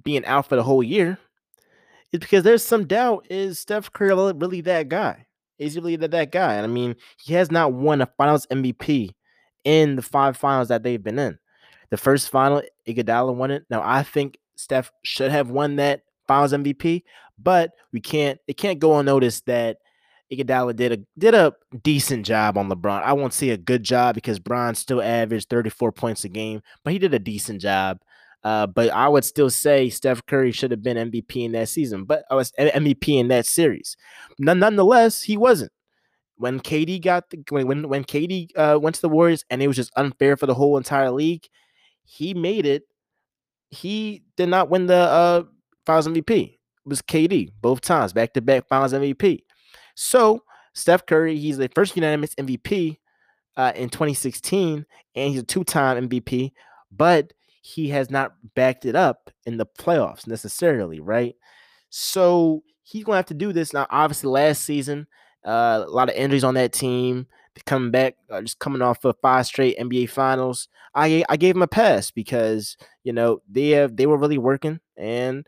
being 0.03 0.25
out 0.25 0.47
for 0.49 0.55
the 0.55 0.63
whole 0.63 0.83
year, 0.83 1.17
is 2.11 2.19
because 2.19 2.43
there's 2.43 2.63
some 2.63 2.85
doubt 2.85 3.27
is 3.29 3.59
Steph 3.59 3.91
Curry 3.91 4.13
really 4.33 4.61
that 4.61 4.89
guy? 4.89 5.27
Is 5.59 5.73
he 5.73 5.79
really 5.79 5.95
that, 5.97 6.11
that 6.11 6.31
guy? 6.31 6.55
And 6.55 6.65
I 6.65 6.67
mean, 6.67 6.95
he 7.17 7.33
has 7.33 7.51
not 7.51 7.73
won 7.73 8.01
a 8.01 8.05
finals 8.05 8.45
MVP 8.51 9.11
in 9.63 9.95
the 9.95 10.01
five 10.01 10.37
finals 10.37 10.67
that 10.67 10.83
they've 10.83 11.01
been 11.01 11.19
in. 11.19 11.37
The 11.89 11.97
first 11.97 12.29
final, 12.29 12.61
Iguodala 12.87 13.33
won 13.33 13.51
it. 13.51 13.63
Now, 13.69 13.81
I 13.83 14.03
think 14.03 14.37
Steph 14.55 14.91
should 15.03 15.31
have 15.31 15.49
won 15.49 15.77
that 15.77 16.01
finals 16.27 16.53
MVP, 16.53 17.03
but 17.39 17.71
we 17.91 18.01
can't, 18.01 18.39
it 18.47 18.57
can't 18.57 18.79
go 18.79 18.99
unnoticed 18.99 19.45
that 19.45 19.77
Iguodala 20.31 20.75
did 20.75 20.91
a 20.91 20.97
did 21.17 21.33
a 21.33 21.53
decent 21.83 22.25
job 22.25 22.57
on 22.57 22.69
LeBron. 22.69 23.03
I 23.03 23.13
won't 23.13 23.33
say 23.33 23.49
a 23.49 23.57
good 23.57 23.83
job 23.83 24.15
because 24.15 24.39
Bron 24.39 24.75
still 24.75 25.01
averaged 25.01 25.49
34 25.49 25.91
points 25.93 26.23
a 26.25 26.29
game, 26.29 26.61
but 26.83 26.93
he 26.93 26.99
did 26.99 27.13
a 27.13 27.19
decent 27.19 27.61
job. 27.61 27.99
Uh, 28.43 28.67
but 28.67 28.89
I 28.89 29.07
would 29.07 29.25
still 29.25 29.49
say 29.49 29.89
Steph 29.89 30.25
Curry 30.25 30.51
should 30.51 30.71
have 30.71 30.83
been 30.83 31.11
MVP 31.11 31.43
in 31.43 31.53
that 31.53 31.69
season, 31.69 32.03
but 32.05 32.23
I 32.29 32.35
was 32.35 32.51
MVP 32.59 33.19
in 33.19 33.29
that 33.29 33.45
series. 33.45 33.97
Nonetheless, 34.39 35.23
he 35.23 35.37
wasn't. 35.37 35.71
When 36.35 36.59
KD 36.59 37.01
got 37.01 37.29
the 37.29 37.43
when 37.49 37.89
when 37.89 38.03
KD 38.03 38.49
uh, 38.55 38.79
went 38.79 38.95
to 38.95 39.01
the 39.01 39.09
Warriors 39.09 39.43
and 39.49 39.61
it 39.63 39.67
was 39.67 39.75
just 39.75 39.91
unfair 39.95 40.37
for 40.37 40.45
the 40.45 40.53
whole 40.53 40.77
entire 40.77 41.09
league, 41.09 41.47
he 42.03 42.33
made 42.33 42.65
it. 42.65 42.83
He 43.69 44.23
did 44.35 44.49
not 44.49 44.69
win 44.69 44.85
the 44.85 44.95
uh, 44.95 45.43
Finals 45.85 46.07
MVP. 46.07 46.53
It 46.53 46.59
was 46.85 47.01
KD 47.01 47.49
both 47.59 47.81
times, 47.81 48.13
back 48.13 48.33
to 48.33 48.41
back 48.41 48.67
Finals 48.67 48.93
MVP. 48.93 49.41
So 49.97 50.43
Steph 50.73 51.07
Curry, 51.07 51.37
he's 51.37 51.57
the 51.57 51.69
first 51.73 51.95
unanimous 51.95 52.35
MVP 52.35 52.99
uh, 53.57 53.73
in 53.75 53.89
2016, 53.89 54.85
and 55.15 55.29
he's 55.31 55.41
a 55.41 55.43
two-time 55.43 56.07
MVP, 56.07 56.51
but 56.91 57.33
he 57.61 57.89
has 57.89 58.11
not 58.11 58.33
backed 58.55 58.85
it 58.85 58.95
up 58.95 59.31
in 59.47 59.57
the 59.57 59.65
playoffs 59.65 60.27
necessarily, 60.27 60.99
right? 60.99 61.35
So 61.89 62.63
he's 62.83 63.03
to 63.05 63.11
have 63.13 63.25
to 63.25 63.33
do 63.33 63.51
this 63.51 63.73
now. 63.73 63.87
Obviously, 63.89 64.29
last 64.29 64.63
season, 64.63 65.07
uh, 65.43 65.83
a 65.85 65.89
lot 65.89 66.09
of 66.09 66.15
injuries 66.15 66.43
on 66.43 66.53
that 66.53 66.71
team. 66.73 67.25
Coming 67.65 67.89
back, 67.89 68.17
uh, 68.29 68.41
just 68.41 68.59
coming 68.59 68.83
off 68.83 69.03
of 69.03 69.15
five 69.19 69.47
straight 69.47 69.79
NBA 69.79 70.11
Finals, 70.11 70.67
I 70.93 71.23
I 71.27 71.37
gave 71.37 71.55
him 71.55 71.63
a 71.63 71.67
pass 71.67 72.11
because 72.11 72.77
you 73.03 73.11
know 73.11 73.41
they 73.49 73.69
have 73.69 73.95
they 73.97 74.05
were 74.05 74.17
really 74.17 74.37
working 74.37 74.79
and 74.95 75.43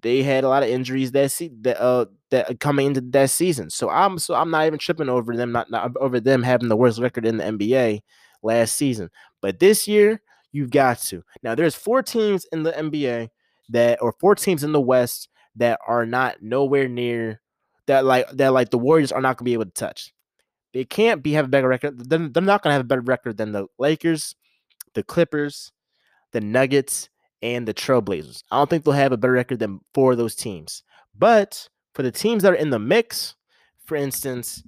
they 0.00 0.22
had 0.22 0.42
a 0.44 0.48
lot 0.48 0.62
of 0.62 0.70
injuries 0.70 1.12
that 1.12 1.30
se- 1.30 1.52
that 1.60 1.78
uh 1.78 2.06
that 2.30 2.50
uh, 2.50 2.54
coming 2.54 2.86
into 2.86 3.00
that 3.00 3.30
season. 3.30 3.70
So 3.70 3.90
I'm 3.90 4.18
so 4.18 4.34
I'm 4.34 4.50
not 4.50 4.66
even 4.66 4.78
tripping 4.78 5.08
over 5.08 5.36
them 5.36 5.52
not, 5.52 5.70
not 5.70 5.96
over 5.96 6.20
them 6.20 6.42
having 6.42 6.68
the 6.68 6.76
worst 6.76 6.98
record 6.98 7.26
in 7.26 7.36
the 7.36 7.44
NBA 7.44 8.00
last 8.42 8.76
season. 8.76 9.10
But 9.40 9.58
this 9.58 9.86
year, 9.86 10.20
you've 10.52 10.70
got 10.70 10.98
to. 11.02 11.22
Now 11.42 11.54
there's 11.54 11.74
four 11.74 12.02
teams 12.02 12.46
in 12.52 12.62
the 12.62 12.72
NBA 12.72 13.28
that 13.70 14.00
or 14.02 14.12
four 14.20 14.34
teams 14.34 14.64
in 14.64 14.72
the 14.72 14.80
West 14.80 15.28
that 15.56 15.78
are 15.86 16.06
not 16.06 16.42
nowhere 16.42 16.88
near 16.88 17.40
that 17.86 18.04
like 18.04 18.30
that 18.32 18.52
like 18.52 18.70
the 18.70 18.78
Warriors 18.78 19.12
are 19.12 19.20
not 19.20 19.36
gonna 19.36 19.46
be 19.46 19.52
able 19.52 19.64
to 19.66 19.70
touch. 19.70 20.12
They 20.72 20.84
can't 20.84 21.22
be 21.22 21.32
have 21.32 21.46
a 21.46 21.48
better 21.48 21.68
record. 21.68 22.08
They're, 22.08 22.28
they're 22.28 22.42
not 22.42 22.62
gonna 22.62 22.74
have 22.74 22.82
a 22.82 22.84
better 22.84 23.00
record 23.00 23.36
than 23.36 23.52
the 23.52 23.66
Lakers, 23.78 24.36
the 24.94 25.02
Clippers, 25.02 25.72
the 26.32 26.40
Nuggets, 26.40 27.08
and 27.42 27.66
the 27.66 27.74
Trailblazers. 27.74 28.44
I 28.50 28.58
don't 28.58 28.70
think 28.70 28.84
they'll 28.84 28.94
have 28.94 29.12
a 29.12 29.16
better 29.16 29.32
record 29.32 29.58
than 29.58 29.80
four 29.94 30.12
of 30.12 30.18
those 30.18 30.36
teams. 30.36 30.84
But 31.18 31.68
for 31.94 32.02
the 32.02 32.12
teams 32.12 32.42
that 32.42 32.52
are 32.52 32.56
in 32.56 32.70
the 32.70 32.78
mix, 32.78 33.34
for 33.84 33.96
instance, 33.96 34.62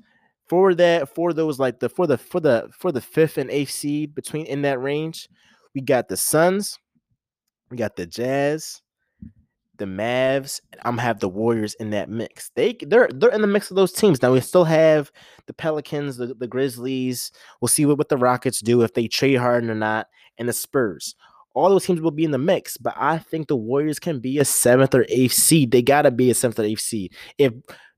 for 0.49 0.75
that 0.75 1.15
for 1.15 1.33
those 1.33 1.59
like 1.59 1.81
the 1.81 1.89
for 1.89 2.07
the 2.07 2.19
for 2.19 2.41
the 2.41 2.69
for 2.79 2.93
the 2.93 3.01
fifth 3.01 3.39
and 3.39 3.51
eighth 3.51 3.71
seed 3.71 4.15
between 4.15 4.47
in 4.47 4.63
that 4.63 4.81
range, 4.81 5.29
we 5.75 5.81
got 5.81 6.09
the 6.09 6.17
Suns, 6.17 6.79
we 7.71 7.77
got 7.77 7.97
the 7.97 8.07
Jazz, 8.07 8.83
the 9.79 9.85
Mavs. 9.85 10.61
And 10.73 10.81
I'm 10.85 10.99
have 10.99 11.21
the 11.21 11.29
Warriors 11.29 11.75
in 11.75 11.91
that 11.91 12.11
mix. 12.11 12.51
They 12.55 12.77
they're 12.87 13.09
they're 13.15 13.31
in 13.31 13.41
the 13.41 13.47
mix 13.47 13.71
of 13.71 13.77
those 13.77 13.93
teams. 13.93 14.21
Now 14.21 14.33
we 14.33 14.41
still 14.41 14.65
have 14.65 15.11
the 15.47 15.55
Pelicans, 15.55 16.17
the, 16.17 16.35
the 16.35 16.47
Grizzlies. 16.47 17.33
We'll 17.61 17.69
see 17.69 17.87
what, 17.87 17.99
what 17.99 18.09
the 18.09 18.19
Rockets 18.19 18.61
do 18.61 18.83
if 18.83 18.93
they 18.93 19.09
trade 19.09 19.37
Harden 19.37 19.71
or 19.71 19.75
not, 19.75 20.09
and 20.39 20.49
the 20.49 20.53
Spurs. 20.53 21.15
All 21.55 21.69
those 21.69 21.85
teams 21.85 22.01
will 22.01 22.11
be 22.11 22.25
in 22.25 22.31
the 22.31 22.39
mix, 22.39 22.77
but 22.77 22.95
I 22.97 23.19
think 23.19 23.49
the 23.49 23.57
Warriors 23.57 23.99
can 23.99 24.21
be 24.21 24.39
a 24.39 24.45
seventh 24.45 24.95
or 24.95 25.05
eighth 25.09 25.35
seed. 25.35 25.71
They 25.71 25.83
gotta 25.83 26.11
be 26.11 26.31
a 26.31 26.35
seventh 26.35 26.59
or 26.59 26.65
eighth 26.65 26.81
seed. 26.81 27.15
If 27.39 27.53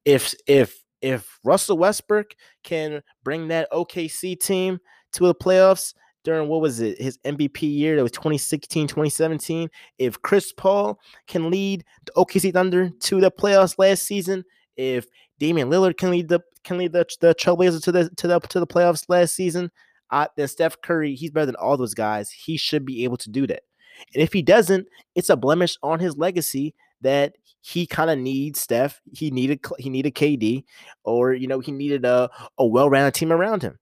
if 0.04 0.34
if 0.46 0.82
if 1.00 1.38
Russell 1.44 1.78
Westbrook 1.78 2.34
can 2.62 3.02
bring 3.22 3.48
that 3.48 3.70
OKC 3.70 4.40
team 4.40 4.80
to 5.12 5.26
the 5.26 5.34
playoffs, 5.34 5.94
during 6.24 6.48
what 6.48 6.60
was 6.60 6.80
it 6.80 7.00
his 7.00 7.18
MVP 7.18 7.62
year 7.62 7.96
that 7.96 8.02
was 8.02 8.12
2016 8.12 8.88
2017 8.88 9.68
if 9.98 10.20
Chris 10.22 10.52
Paul 10.52 10.98
can 11.26 11.50
lead 11.50 11.84
the 12.06 12.12
OKC 12.12 12.52
Thunder 12.52 12.90
to 13.00 13.20
the 13.20 13.30
playoffs 13.30 13.78
last 13.78 14.04
season 14.04 14.42
if 14.76 15.06
Damian 15.38 15.70
Lillard 15.70 15.96
can 15.96 16.10
lead 16.10 16.28
the 16.28 16.40
can 16.64 16.78
lead 16.78 16.92
the, 16.92 17.06
the 17.20 17.34
Trailblazers 17.34 17.82
to 17.84 17.92
the 17.92 18.10
to 18.16 18.26
the 18.26 18.40
to 18.40 18.58
the 18.58 18.66
playoffs 18.66 19.04
last 19.08 19.34
season 19.34 19.70
I, 20.14 20.28
then 20.36 20.48
Steph 20.48 20.80
Curry 20.80 21.14
he's 21.14 21.30
better 21.30 21.46
than 21.46 21.56
all 21.56 21.76
those 21.76 21.94
guys. 21.94 22.30
He 22.30 22.56
should 22.56 22.84
be 22.84 23.04
able 23.04 23.16
to 23.18 23.30
do 23.30 23.46
that. 23.46 23.62
And 24.14 24.22
if 24.22 24.32
he 24.32 24.42
doesn't 24.42 24.86
it's 25.14 25.30
a 25.30 25.36
blemish 25.36 25.76
on 25.82 26.00
his 26.00 26.16
legacy 26.16 26.74
that 27.00 27.34
he 27.60 27.86
kind 27.86 28.10
of 28.10 28.18
needs 28.18 28.60
Steph. 28.60 29.00
He 29.12 29.30
needed 29.30 29.60
he 29.78 29.90
needed 29.90 30.14
KD 30.14 30.64
or 31.04 31.32
you 31.32 31.46
know 31.46 31.60
he 31.60 31.72
needed 31.72 32.04
a, 32.04 32.30
a 32.58 32.66
well-rounded 32.66 33.14
team 33.14 33.32
around 33.32 33.62
him. 33.62 33.78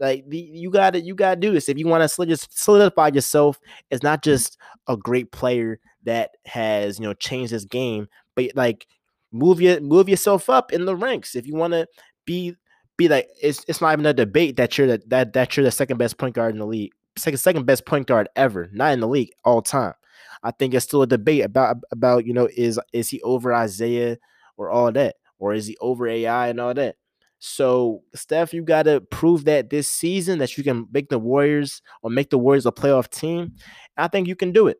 Like 0.00 0.24
the, 0.28 0.38
you 0.38 0.70
got 0.70 0.92
to 0.92 1.00
you 1.00 1.14
got 1.14 1.34
to 1.34 1.40
do 1.40 1.52
this. 1.52 1.68
If 1.68 1.78
you 1.78 1.86
want 1.86 2.08
to 2.08 2.26
just 2.26 2.58
solidify 2.58 3.08
yourself. 3.08 3.58
It's 3.90 4.02
not 4.02 4.20
mm-hmm. 4.20 4.30
just 4.30 4.56
a 4.86 4.96
great 4.96 5.32
player 5.32 5.78
that 6.04 6.30
has 6.46 6.98
you 6.98 7.04
know 7.04 7.14
changed 7.14 7.52
his 7.52 7.64
game, 7.64 8.08
but 8.34 8.52
like 8.54 8.86
move 9.32 9.60
your 9.60 9.80
move 9.80 10.08
yourself 10.08 10.48
up 10.48 10.72
in 10.72 10.84
the 10.84 10.96
ranks. 10.96 11.34
If 11.34 11.46
you 11.46 11.54
want 11.54 11.72
to 11.72 11.86
be 12.24 12.54
be 12.98 13.08
like 13.08 13.28
it's 13.40 13.64
it's 13.68 13.80
not 13.80 13.94
even 13.94 14.04
a 14.04 14.12
debate 14.12 14.56
that 14.56 14.76
you're 14.76 14.86
the, 14.86 15.02
that 15.06 15.32
that 15.32 15.56
you're 15.56 15.64
the 15.64 15.70
second 15.70 15.96
best 15.96 16.18
point 16.18 16.34
guard 16.34 16.52
in 16.52 16.58
the 16.58 16.66
league, 16.66 16.92
second 17.16 17.38
second 17.38 17.64
best 17.64 17.86
point 17.86 18.06
guard 18.06 18.28
ever, 18.36 18.68
not 18.72 18.92
in 18.92 19.00
the 19.00 19.08
league 19.08 19.30
all 19.44 19.62
time. 19.62 19.94
I 20.42 20.50
think 20.50 20.74
it's 20.74 20.84
still 20.84 21.02
a 21.02 21.06
debate 21.06 21.44
about 21.44 21.78
about 21.90 22.26
you 22.26 22.34
know 22.34 22.48
is 22.54 22.78
is 22.92 23.08
he 23.08 23.22
over 23.22 23.54
Isiah 23.54 24.18
or 24.58 24.68
all 24.68 24.92
that, 24.92 25.16
or 25.38 25.54
is 25.54 25.66
he 25.66 25.76
over 25.80 26.06
AI 26.06 26.48
and 26.48 26.60
all 26.60 26.74
that. 26.74 26.96
So, 27.40 28.02
Steph, 28.14 28.52
you 28.52 28.62
got 28.62 28.82
to 28.84 29.00
prove 29.00 29.44
that 29.44 29.70
this 29.70 29.88
season 29.88 30.40
that 30.40 30.58
you 30.58 30.64
can 30.64 30.88
make 30.92 31.08
the 31.08 31.20
Warriors 31.20 31.82
or 32.02 32.10
make 32.10 32.30
the 32.30 32.38
Warriors 32.38 32.66
a 32.66 32.72
playoff 32.72 33.08
team. 33.08 33.54
I 33.96 34.08
think 34.08 34.26
you 34.26 34.34
can 34.34 34.50
do 34.50 34.66
it. 34.66 34.78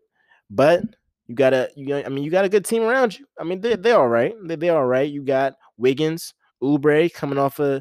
But 0.51 0.83
you 1.29 1.37
got 1.37 1.51
to, 1.51 1.71
you 1.77 1.95
I 1.95 2.09
mean, 2.09 2.25
you 2.25 2.33
got 2.33 2.45
a 2.45 2.49
good 2.49 2.65
team 2.65 2.83
around 2.83 3.17
you. 3.17 3.27
I 3.39 3.45
mean, 3.45 3.61
they, 3.61 3.77
they're 3.77 3.97
all 3.97 4.09
right. 4.09 4.35
They, 4.43 4.57
they're 4.57 4.77
all 4.77 4.87
right. 4.87 5.09
You 5.09 5.23
got 5.23 5.55
Wiggins, 5.77 6.35
Oubre 6.61 7.13
coming 7.13 7.39
off 7.39 7.61
a 7.61 7.81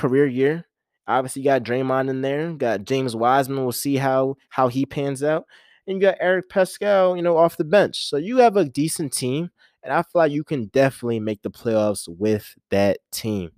career 0.00 0.26
year. 0.26 0.66
Obviously, 1.06 1.42
you 1.42 1.44
got 1.44 1.64
Draymond 1.64 2.08
in 2.08 2.22
there. 2.22 2.52
got 2.52 2.84
James 2.84 3.14
Wiseman. 3.16 3.62
We'll 3.62 3.72
see 3.72 3.96
how 3.96 4.36
how 4.48 4.68
he 4.68 4.86
pans 4.86 5.22
out. 5.22 5.44
And 5.86 5.96
you 5.96 6.00
got 6.00 6.18
Eric 6.20 6.48
Paschall, 6.48 7.16
you 7.16 7.22
know, 7.22 7.36
off 7.36 7.56
the 7.56 7.64
bench. 7.64 8.08
So 8.08 8.16
you 8.16 8.38
have 8.38 8.56
a 8.56 8.64
decent 8.64 9.12
team. 9.12 9.50
And 9.82 9.92
I 9.92 10.02
feel 10.02 10.10
like 10.14 10.32
you 10.32 10.44
can 10.44 10.66
definitely 10.66 11.20
make 11.20 11.42
the 11.42 11.50
playoffs 11.50 12.06
with 12.06 12.54
that 12.70 12.98
team. 13.10 13.50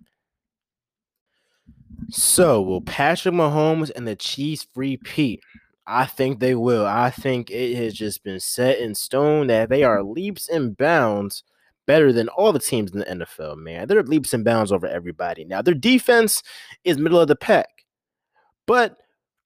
So, 2.11 2.63
will 2.63 2.81
Patrick 2.81 3.35
Mahomes 3.35 3.91
and 3.95 4.07
the 4.07 4.17
Chiefs 4.17 4.67
repeat? 4.77 5.41
I 5.87 6.07
think 6.07 6.39
they 6.39 6.55
will. 6.55 6.87
I 6.87 7.11
think 7.11 7.51
it 7.51 7.77
has 7.77 7.95
just 7.95 8.23
been 8.23 8.39
set 8.39 8.79
in 8.79 8.95
stone 8.95 9.49
that 9.49 9.69
they 9.69 9.83
are 9.83 10.03
leaps 10.03 10.49
and 10.49 10.77
bounds 10.77 11.43
better 11.87 12.13
than 12.13 12.29
all 12.29 12.53
the 12.53 12.59
teams 12.59 12.93
in 12.93 12.99
the 13.01 13.05
NFL, 13.05 13.57
man. 13.57 13.89
They're 13.89 14.03
leaps 14.03 14.33
and 14.33 14.45
bounds 14.45 14.73
over 14.73 14.87
everybody. 14.87 15.45
Now, 15.45 15.63
their 15.63 15.75
defense 15.75 16.43
is 16.85 16.99
middle 16.99 17.21
of 17.21 17.29
the 17.29 17.37
pack. 17.37 17.69
But 18.67 18.97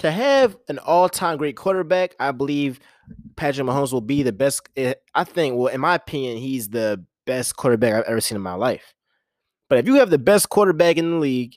to 0.01 0.11
have 0.11 0.57
an 0.69 0.79
all-time 0.79 1.39
great 1.39 1.57
quarterback, 1.57 2.15
I 2.21 2.33
believe 2.33 2.81
Patrick 3.37 3.67
Mahomes 3.67 3.93
will 3.93 4.01
be 4.01 4.23
the 4.23 4.33
best. 4.33 4.69
Eh, 4.77 4.95
I 5.15 5.25
think, 5.25 5.57
well, 5.57 5.69
in 5.69 5.81
my 5.81 5.95
opinion, 5.95 6.37
he's 6.37 6.69
the 6.69 7.03
best 7.25 7.57
quarterback 7.57 7.95
I've 7.95 8.05
ever 8.05 8.21
seen 8.21 8.37
in 8.37 8.43
my 8.43 8.55
life. 8.55 8.95
But 9.69 9.79
if 9.79 9.87
you 9.87 9.95
have 9.95 10.11
the 10.11 10.19
best 10.19 10.49
quarterback 10.49 10.97
in 10.97 11.13
the 11.13 11.17
league 11.17 11.57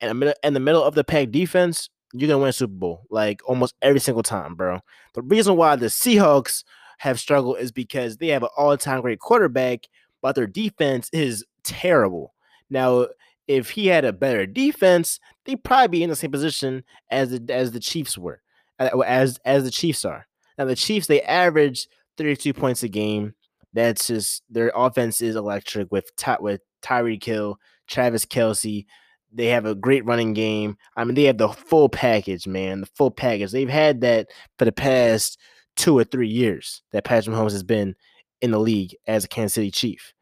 and 0.00 0.34
in 0.42 0.54
the 0.54 0.60
middle 0.60 0.82
of 0.82 0.94
the 0.94 1.04
pack 1.04 1.30
defense, 1.30 1.88
you're 2.12 2.28
gonna 2.28 2.38
win 2.38 2.48
a 2.48 2.52
Super 2.52 2.74
Bowl 2.74 3.06
like 3.10 3.40
almost 3.48 3.74
every 3.82 4.00
single 4.00 4.22
time, 4.22 4.54
bro. 4.54 4.80
The 5.14 5.22
reason 5.22 5.56
why 5.56 5.76
the 5.76 5.86
Seahawks 5.86 6.64
have 6.98 7.20
struggled 7.20 7.58
is 7.58 7.72
because 7.72 8.16
they 8.16 8.28
have 8.28 8.42
an 8.42 8.48
all-time 8.56 9.00
great 9.00 9.18
quarterback, 9.18 9.86
but 10.22 10.34
their 10.34 10.46
defense 10.46 11.08
is 11.12 11.44
terrible. 11.64 12.34
Now, 12.70 13.06
if 13.46 13.70
he 13.70 13.86
had 13.86 14.04
a 14.04 14.12
better 14.12 14.46
defense, 14.46 15.20
they'd 15.44 15.62
probably 15.62 15.98
be 15.98 16.02
in 16.02 16.10
the 16.10 16.16
same 16.16 16.32
position 16.32 16.84
as 17.10 17.30
the, 17.30 17.54
as 17.54 17.72
the 17.72 17.80
Chiefs 17.80 18.18
were, 18.18 18.42
uh, 18.78 18.98
as 19.00 19.38
as 19.44 19.64
the 19.64 19.70
Chiefs 19.70 20.04
are. 20.04 20.26
Now, 20.58 20.64
the 20.64 20.76
Chiefs 20.76 21.06
they 21.06 21.22
average 21.22 21.88
32 22.18 22.52
points 22.52 22.82
a 22.82 22.88
game. 22.88 23.34
That's 23.72 24.06
just 24.06 24.42
their 24.48 24.72
offense 24.74 25.20
is 25.20 25.36
electric 25.36 25.92
with 25.92 26.14
Ty, 26.16 26.38
with 26.40 26.62
Tyreek 26.82 27.22
Hill, 27.22 27.58
Travis 27.86 28.24
Kelce. 28.24 28.86
they 29.32 29.46
have 29.46 29.66
a 29.66 29.74
great 29.74 30.04
running 30.06 30.32
game. 30.32 30.76
I 30.96 31.04
mean, 31.04 31.14
they 31.14 31.24
have 31.24 31.38
the 31.38 31.48
full 31.48 31.88
package, 31.88 32.46
man. 32.46 32.80
The 32.80 32.86
full 32.86 33.10
package. 33.10 33.52
They've 33.52 33.68
had 33.68 34.00
that 34.00 34.28
for 34.58 34.64
the 34.64 34.72
past 34.72 35.38
two 35.76 35.96
or 35.96 36.04
three 36.04 36.28
years 36.28 36.82
that 36.92 37.04
Patrick 37.04 37.36
Mahomes 37.36 37.52
has 37.52 37.62
been 37.62 37.94
in 38.40 38.50
the 38.50 38.58
league 38.58 38.94
as 39.06 39.24
a 39.24 39.28
Kansas 39.28 39.54
City 39.54 39.70
Chief. 39.70 40.12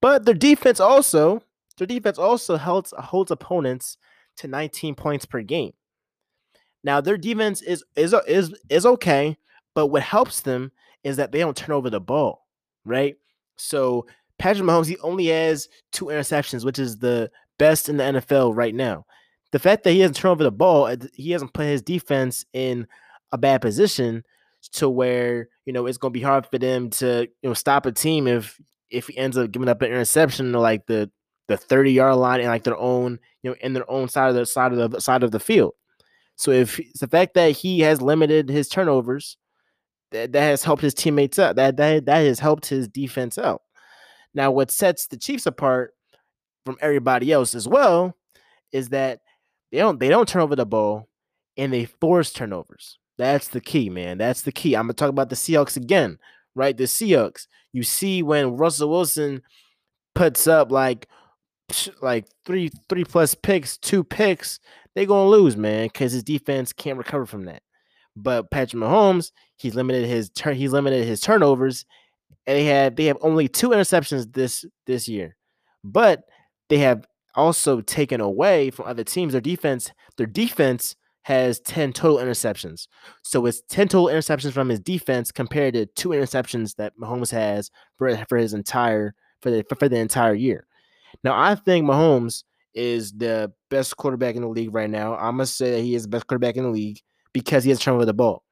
But 0.00 0.24
their 0.24 0.34
defense 0.34 0.80
also, 0.80 1.42
their 1.78 1.86
defense 1.86 2.18
also 2.18 2.56
holds 2.56 2.92
holds 2.96 3.30
opponents 3.30 3.96
to 4.36 4.48
19 4.48 4.94
points 4.94 5.24
per 5.24 5.42
game. 5.42 5.72
Now 6.82 7.00
their 7.00 7.16
defense 7.16 7.62
is 7.62 7.84
is 7.96 8.14
is 8.26 8.54
is 8.68 8.86
okay, 8.86 9.36
but 9.74 9.86
what 9.86 10.02
helps 10.02 10.40
them 10.40 10.72
is 11.02 11.16
that 11.16 11.32
they 11.32 11.38
don't 11.38 11.56
turn 11.56 11.74
over 11.74 11.90
the 11.90 12.00
ball, 12.00 12.46
right? 12.84 13.16
So 13.56 14.06
Patrick 14.38 14.66
Mahomes 14.66 14.86
he 14.86 14.98
only 14.98 15.26
has 15.26 15.68
two 15.92 16.06
interceptions, 16.06 16.64
which 16.64 16.78
is 16.78 16.98
the 16.98 17.30
best 17.58 17.88
in 17.88 17.96
the 17.96 18.04
NFL 18.04 18.54
right 18.54 18.74
now. 18.74 19.06
The 19.52 19.58
fact 19.58 19.84
that 19.84 19.92
he 19.92 20.00
hasn't 20.00 20.16
turned 20.16 20.32
over 20.32 20.44
the 20.44 20.50
ball, 20.50 20.94
he 21.14 21.30
hasn't 21.30 21.52
put 21.52 21.66
his 21.66 21.80
defense 21.80 22.44
in 22.52 22.86
a 23.32 23.38
bad 23.38 23.62
position 23.62 24.24
to 24.72 24.88
where 24.88 25.48
you 25.66 25.72
know 25.72 25.86
it's 25.86 25.98
going 25.98 26.12
to 26.12 26.18
be 26.18 26.24
hard 26.24 26.46
for 26.46 26.58
them 26.58 26.90
to 26.90 27.28
you 27.42 27.48
know 27.48 27.54
stop 27.54 27.86
a 27.86 27.92
team 27.92 28.26
if 28.26 28.60
if 28.90 29.08
he 29.08 29.16
ends 29.16 29.36
up 29.36 29.50
giving 29.50 29.68
up 29.68 29.82
an 29.82 29.88
interception 29.88 30.52
to 30.52 30.60
like 30.60 30.86
the 30.86 31.10
the 31.48 31.56
30 31.56 31.92
yard 31.92 32.16
line 32.16 32.40
and 32.40 32.48
like 32.48 32.64
their 32.64 32.78
own 32.78 33.18
you 33.42 33.50
know 33.50 33.56
in 33.60 33.72
their 33.72 33.90
own 33.90 34.08
side 34.08 34.30
of 34.30 34.34
the 34.34 34.46
side 34.46 34.72
of 34.72 34.90
the 34.90 35.00
side 35.00 35.22
of 35.22 35.30
the 35.30 35.40
field. 35.40 35.74
So 36.36 36.50
if 36.50 36.80
the 36.98 37.06
fact 37.06 37.34
that 37.34 37.52
he 37.52 37.80
has 37.80 38.02
limited 38.02 38.48
his 38.48 38.68
turnovers, 38.68 39.36
that, 40.14 40.32
that 40.32 40.42
has 40.42 40.64
helped 40.64 40.82
his 40.82 40.94
teammates 40.94 41.38
out. 41.38 41.56
That 41.56 41.76
that 41.76 42.06
that 42.06 42.20
has 42.20 42.38
helped 42.38 42.66
his 42.66 42.88
defense 42.88 43.36
out. 43.36 43.62
Now, 44.34 44.50
what 44.50 44.70
sets 44.70 45.06
the 45.06 45.16
Chiefs 45.16 45.46
apart 45.46 45.92
from 46.64 46.76
everybody 46.80 47.30
else 47.30 47.54
as 47.54 47.68
well 47.68 48.16
is 48.72 48.88
that 48.88 49.20
they 49.70 49.78
don't 49.78 50.00
they 50.00 50.08
don't 50.08 50.28
turn 50.28 50.42
over 50.42 50.56
the 50.56 50.66
ball 50.66 51.08
and 51.56 51.72
they 51.72 51.84
force 51.84 52.32
turnovers. 52.32 52.98
That's 53.16 53.48
the 53.48 53.60
key, 53.60 53.90
man. 53.90 54.18
That's 54.18 54.42
the 54.42 54.52
key. 54.52 54.74
I'm 54.74 54.84
gonna 54.84 54.94
talk 54.94 55.10
about 55.10 55.28
the 55.28 55.36
Seahawks 55.36 55.76
again, 55.76 56.18
right? 56.54 56.76
The 56.76 56.84
Seahawks. 56.84 57.46
You 57.72 57.82
see 57.82 58.22
when 58.22 58.56
Russell 58.56 58.90
Wilson 58.90 59.42
puts 60.14 60.46
up 60.46 60.70
like 60.70 61.08
like 62.02 62.26
three 62.44 62.70
three 62.88 63.04
plus 63.04 63.34
picks, 63.34 63.78
two 63.78 64.04
picks, 64.04 64.58
they 64.94 65.06
gonna 65.06 65.28
lose, 65.28 65.56
man, 65.56 65.86
because 65.86 66.12
his 66.12 66.24
defense 66.24 66.72
can't 66.72 66.98
recover 66.98 67.26
from 67.26 67.44
that. 67.46 67.62
But 68.16 68.50
Patrick 68.50 68.82
Mahomes, 68.82 69.32
he's 69.56 69.74
limited 69.74 70.06
his 70.06 70.30
turn, 70.30 70.56
he's 70.56 70.72
limited 70.72 71.04
his 71.06 71.20
turnovers, 71.20 71.84
and 72.46 72.56
they 72.56 72.64
had 72.64 72.96
they 72.96 73.06
have 73.06 73.18
only 73.20 73.48
two 73.48 73.70
interceptions 73.70 74.32
this 74.32 74.64
this 74.86 75.08
year, 75.08 75.36
but 75.82 76.24
they 76.68 76.78
have 76.78 77.06
also 77.34 77.80
taken 77.80 78.20
away 78.20 78.70
from 78.70 78.86
other 78.86 79.04
teams 79.04 79.32
their 79.32 79.40
defense. 79.40 79.90
Their 80.16 80.26
defense 80.26 80.96
has 81.24 81.58
10 81.60 81.94
total 81.94 82.18
interceptions. 82.18 82.86
So 83.22 83.46
it's 83.46 83.62
10 83.70 83.88
total 83.88 84.14
interceptions 84.14 84.52
from 84.52 84.68
his 84.68 84.78
defense 84.78 85.32
compared 85.32 85.72
to 85.74 85.86
two 85.86 86.10
interceptions 86.10 86.76
that 86.76 86.92
Mahomes 86.98 87.30
has 87.30 87.70
for, 87.96 88.14
for 88.28 88.36
his 88.38 88.52
entire 88.52 89.14
for 89.40 89.50
the 89.50 89.64
for 89.78 89.88
the 89.88 89.96
entire 89.96 90.34
year. 90.34 90.66
Now 91.22 91.38
I 91.38 91.54
think 91.54 91.86
Mahomes 91.86 92.44
is 92.74 93.12
the 93.12 93.52
best 93.70 93.96
quarterback 93.96 94.36
in 94.36 94.42
the 94.42 94.48
league 94.48 94.74
right 94.74 94.90
now. 94.90 95.14
I'm 95.14 95.36
gonna 95.36 95.46
say 95.46 95.72
that 95.72 95.80
he 95.80 95.94
is 95.94 96.02
the 96.02 96.08
best 96.08 96.26
quarterback 96.26 96.56
in 96.56 96.64
the 96.64 96.70
league 96.70 97.00
because 97.32 97.64
he 97.64 97.70
has 97.70 97.80
turn 97.80 97.94
over 97.94 98.04
the 98.04 98.14
ball. 98.14 98.44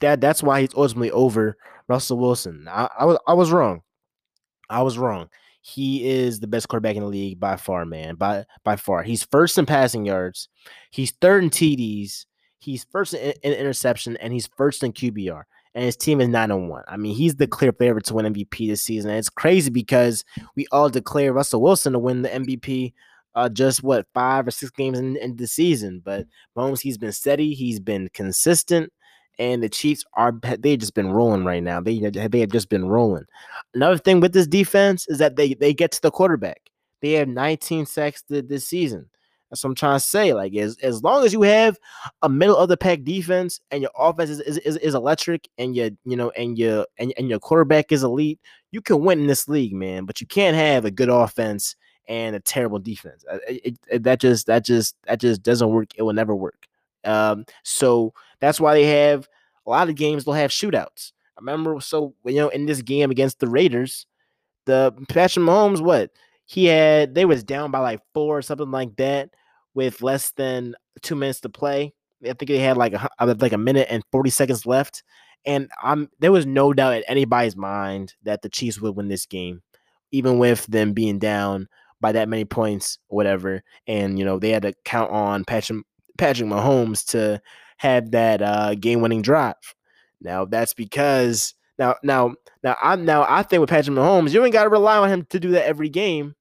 That 0.00 0.20
that's 0.20 0.42
why 0.42 0.62
he's 0.62 0.74
ultimately 0.74 1.10
over 1.10 1.56
Russell 1.88 2.18
Wilson. 2.18 2.66
I, 2.70 2.88
I 2.98 3.04
was 3.04 3.18
I 3.26 3.34
was 3.34 3.50
wrong. 3.50 3.82
I 4.70 4.82
was 4.82 4.96
wrong. 4.96 5.28
He 5.66 6.06
is 6.06 6.40
the 6.40 6.46
best 6.46 6.68
quarterback 6.68 6.96
in 6.96 7.02
the 7.02 7.08
league 7.08 7.40
by 7.40 7.56
far, 7.56 7.86
man. 7.86 8.16
By 8.16 8.44
by 8.64 8.76
far, 8.76 9.02
he's 9.02 9.24
first 9.24 9.56
in 9.56 9.64
passing 9.64 10.04
yards. 10.04 10.50
He's 10.90 11.12
third 11.12 11.42
in 11.42 11.48
TDs. 11.48 12.26
He's 12.58 12.84
first 12.92 13.14
in, 13.14 13.32
in 13.42 13.54
interception, 13.54 14.18
and 14.18 14.30
he's 14.30 14.46
first 14.58 14.82
in 14.82 14.92
QBR. 14.92 15.44
And 15.74 15.86
his 15.86 15.96
team 15.96 16.20
is 16.20 16.28
nine 16.28 16.50
and 16.50 16.68
one. 16.68 16.84
I 16.86 16.98
mean, 16.98 17.16
he's 17.16 17.36
the 17.36 17.46
clear 17.46 17.72
favorite 17.72 18.04
to 18.06 18.14
win 18.14 18.34
MVP 18.34 18.68
this 18.68 18.82
season. 18.82 19.08
And 19.10 19.18
it's 19.18 19.30
crazy 19.30 19.70
because 19.70 20.22
we 20.54 20.66
all 20.70 20.90
declare 20.90 21.32
Russell 21.32 21.62
Wilson 21.62 21.94
to 21.94 21.98
win 21.98 22.20
the 22.20 22.28
MVP 22.28 22.92
uh, 23.34 23.48
just 23.48 23.82
what 23.82 24.06
five 24.12 24.46
or 24.46 24.50
six 24.50 24.70
games 24.70 24.98
in, 24.98 25.16
in 25.16 25.36
the 25.36 25.46
season. 25.46 26.02
But 26.04 26.26
Mahomes, 26.54 26.82
he's 26.82 26.98
been 26.98 27.12
steady, 27.12 27.54
he's 27.54 27.80
been 27.80 28.10
consistent, 28.12 28.92
and 29.38 29.62
the 29.62 29.68
Chiefs 29.68 30.04
are 30.14 30.32
they 30.58 30.76
just 30.76 30.94
been 30.94 31.10
rolling 31.10 31.44
right 31.44 31.62
now. 31.62 31.80
They 31.80 31.98
they 31.98 32.40
have 32.40 32.52
just 32.52 32.68
been 32.68 32.86
rolling. 32.86 33.24
Another 33.74 33.98
thing 33.98 34.20
with 34.20 34.32
this 34.32 34.46
defense 34.46 35.06
is 35.08 35.18
that 35.18 35.36
they 35.36 35.54
they 35.54 35.74
get 35.74 35.92
to 35.92 36.02
the 36.02 36.10
quarterback. 36.10 36.60
They 37.00 37.12
have 37.12 37.28
19 37.28 37.86
sacks 37.86 38.22
this 38.28 38.66
season. 38.66 39.08
That's 39.50 39.62
what 39.62 39.70
I'm 39.70 39.74
trying 39.76 39.96
to 39.98 40.04
say. 40.04 40.32
Like 40.32 40.54
as 40.56 40.76
as 40.82 41.02
long 41.02 41.24
as 41.24 41.32
you 41.32 41.42
have 41.42 41.78
a 42.22 42.28
middle 42.28 42.56
of 42.56 42.68
the 42.68 42.76
pack 42.76 43.04
defense 43.04 43.60
and 43.70 43.82
your 43.82 43.90
offense 43.96 44.30
is, 44.30 44.40
is, 44.40 44.58
is, 44.58 44.76
is 44.78 44.94
electric 44.94 45.48
and 45.58 45.76
your 45.76 45.90
you 46.04 46.16
know 46.16 46.30
and 46.30 46.58
your 46.58 46.86
and, 46.98 47.12
and 47.16 47.28
your 47.28 47.38
quarterback 47.38 47.92
is 47.92 48.02
elite, 48.02 48.40
you 48.72 48.80
can 48.80 49.04
win 49.04 49.20
in 49.20 49.26
this 49.26 49.48
league, 49.48 49.74
man. 49.74 50.06
But 50.06 50.20
you 50.20 50.26
can't 50.26 50.56
have 50.56 50.84
a 50.84 50.90
good 50.90 51.08
offense 51.08 51.76
and 52.08 52.34
a 52.34 52.40
terrible 52.40 52.78
defense. 52.78 53.24
Uh, 53.30 53.38
it, 53.48 53.78
it, 53.90 54.02
that 54.02 54.20
just 54.20 54.46
that 54.46 54.64
just 54.64 54.96
that 55.06 55.20
just 55.20 55.42
doesn't 55.42 55.70
work. 55.70 55.90
It 55.96 56.02
will 56.02 56.12
never 56.12 56.34
work. 56.34 56.66
Um, 57.04 57.44
so 57.62 58.12
that's 58.40 58.60
why 58.60 58.74
they 58.74 58.84
have 58.86 59.28
a 59.66 59.70
lot 59.70 59.88
of 59.88 59.94
games. 59.94 60.24
They'll 60.24 60.34
have 60.34 60.50
shootouts. 60.50 61.12
I 61.36 61.40
remember, 61.40 61.80
so 61.80 62.14
you 62.24 62.36
know, 62.36 62.48
in 62.48 62.66
this 62.66 62.82
game 62.82 63.10
against 63.10 63.40
the 63.40 63.48
Raiders, 63.48 64.06
the 64.66 64.94
Patrick 65.08 65.44
Mahomes, 65.44 65.80
what 65.80 66.10
he 66.46 66.66
had, 66.66 67.14
they 67.14 67.24
was 67.24 67.42
down 67.42 67.70
by 67.70 67.78
like 67.80 68.00
four 68.12 68.38
or 68.38 68.42
something 68.42 68.70
like 68.70 68.96
that, 68.96 69.30
with 69.74 70.02
less 70.02 70.30
than 70.32 70.74
two 71.02 71.16
minutes 71.16 71.40
to 71.40 71.48
play. 71.48 71.92
I 72.22 72.32
think 72.32 72.48
they 72.48 72.58
had 72.58 72.76
like 72.76 72.94
a 72.94 73.08
like 73.18 73.52
a 73.52 73.58
minute 73.58 73.88
and 73.90 74.02
forty 74.12 74.30
seconds 74.30 74.64
left, 74.64 75.02
and 75.44 75.70
I'm 75.82 76.08
there 76.20 76.32
was 76.32 76.46
no 76.46 76.72
doubt 76.72 76.94
in 76.94 77.02
anybody's 77.08 77.56
mind 77.56 78.14
that 78.22 78.42
the 78.42 78.48
Chiefs 78.48 78.80
would 78.80 78.96
win 78.96 79.08
this 79.08 79.26
game, 79.26 79.62
even 80.12 80.38
with 80.38 80.66
them 80.66 80.92
being 80.92 81.18
down 81.18 81.68
by 82.00 82.12
that 82.12 82.28
many 82.28 82.44
points, 82.44 82.98
whatever. 83.08 83.62
And 83.86 84.18
you 84.18 84.24
know 84.24 84.38
they 84.38 84.50
had 84.50 84.62
to 84.62 84.72
count 84.84 85.10
on 85.10 85.44
Patrick 85.44 85.84
Patrick 86.18 86.48
Mahomes 86.48 87.04
to 87.06 87.40
have 87.78 88.10
that 88.12 88.42
uh, 88.42 88.74
game 88.74 89.00
winning 89.00 89.22
drive. 89.22 89.54
Now 90.20 90.44
that's 90.44 90.74
because 90.74 91.54
now 91.78 91.96
now 92.02 92.34
now 92.62 92.76
I'm 92.82 93.04
now 93.04 93.26
I 93.28 93.42
think 93.42 93.60
with 93.60 93.70
Patrick 93.70 93.96
Mahomes, 93.96 94.32
you 94.32 94.42
ain't 94.44 94.52
got 94.52 94.64
to 94.64 94.70
rely 94.70 94.98
on 94.98 95.10
him 95.10 95.26
to 95.30 95.40
do 95.40 95.50
that 95.50 95.66
every 95.66 95.88
game, 95.88 96.34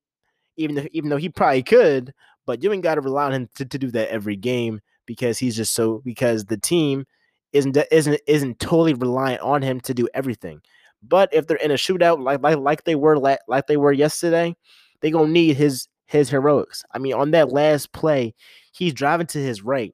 even 0.57 0.77
if, 0.77 0.87
even 0.91 1.09
though 1.09 1.17
he 1.17 1.29
probably 1.29 1.63
could, 1.63 2.13
but 2.45 2.63
you 2.63 2.71
ain't 2.71 2.83
got 2.83 2.95
to 2.95 3.01
rely 3.01 3.25
on 3.25 3.33
him 3.33 3.49
to, 3.55 3.65
to 3.65 3.77
do 3.77 3.91
that 3.91 4.09
every 4.09 4.35
game 4.35 4.79
because 5.05 5.37
he's 5.37 5.55
just 5.55 5.73
so 5.73 6.01
because 6.05 6.45
the 6.45 6.57
team 6.57 7.05
isn't 7.51 7.77
isn't 7.91 8.19
isn't 8.27 8.59
totally 8.59 8.93
reliant 8.93 9.41
on 9.41 9.61
him 9.61 9.79
to 9.81 9.93
do 9.93 10.07
everything. 10.13 10.61
But 11.01 11.33
if 11.33 11.47
they're 11.47 11.57
in 11.57 11.71
a 11.71 11.75
shootout 11.75 12.23
like 12.23 12.41
like, 12.41 12.57
like 12.57 12.83
they 12.83 12.95
were 12.95 13.17
like 13.17 13.39
they 13.67 13.77
were 13.77 13.91
yesterday, 13.91 14.55
they 15.01 15.11
gonna 15.11 15.31
need 15.31 15.57
his 15.57 15.87
his 16.05 16.29
heroics. 16.29 16.83
I 16.93 16.99
mean, 16.99 17.13
on 17.13 17.31
that 17.31 17.51
last 17.51 17.91
play, 17.91 18.33
he's 18.73 18.93
driving 18.93 19.27
to 19.27 19.37
his 19.37 19.61
right. 19.61 19.93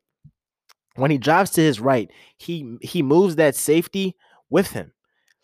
When 0.95 1.11
he 1.11 1.17
drives 1.17 1.51
to 1.51 1.61
his 1.61 1.79
right, 1.79 2.09
he 2.37 2.77
he 2.81 3.01
moves 3.01 3.35
that 3.35 3.55
safety 3.55 4.15
with 4.49 4.71
him. 4.71 4.91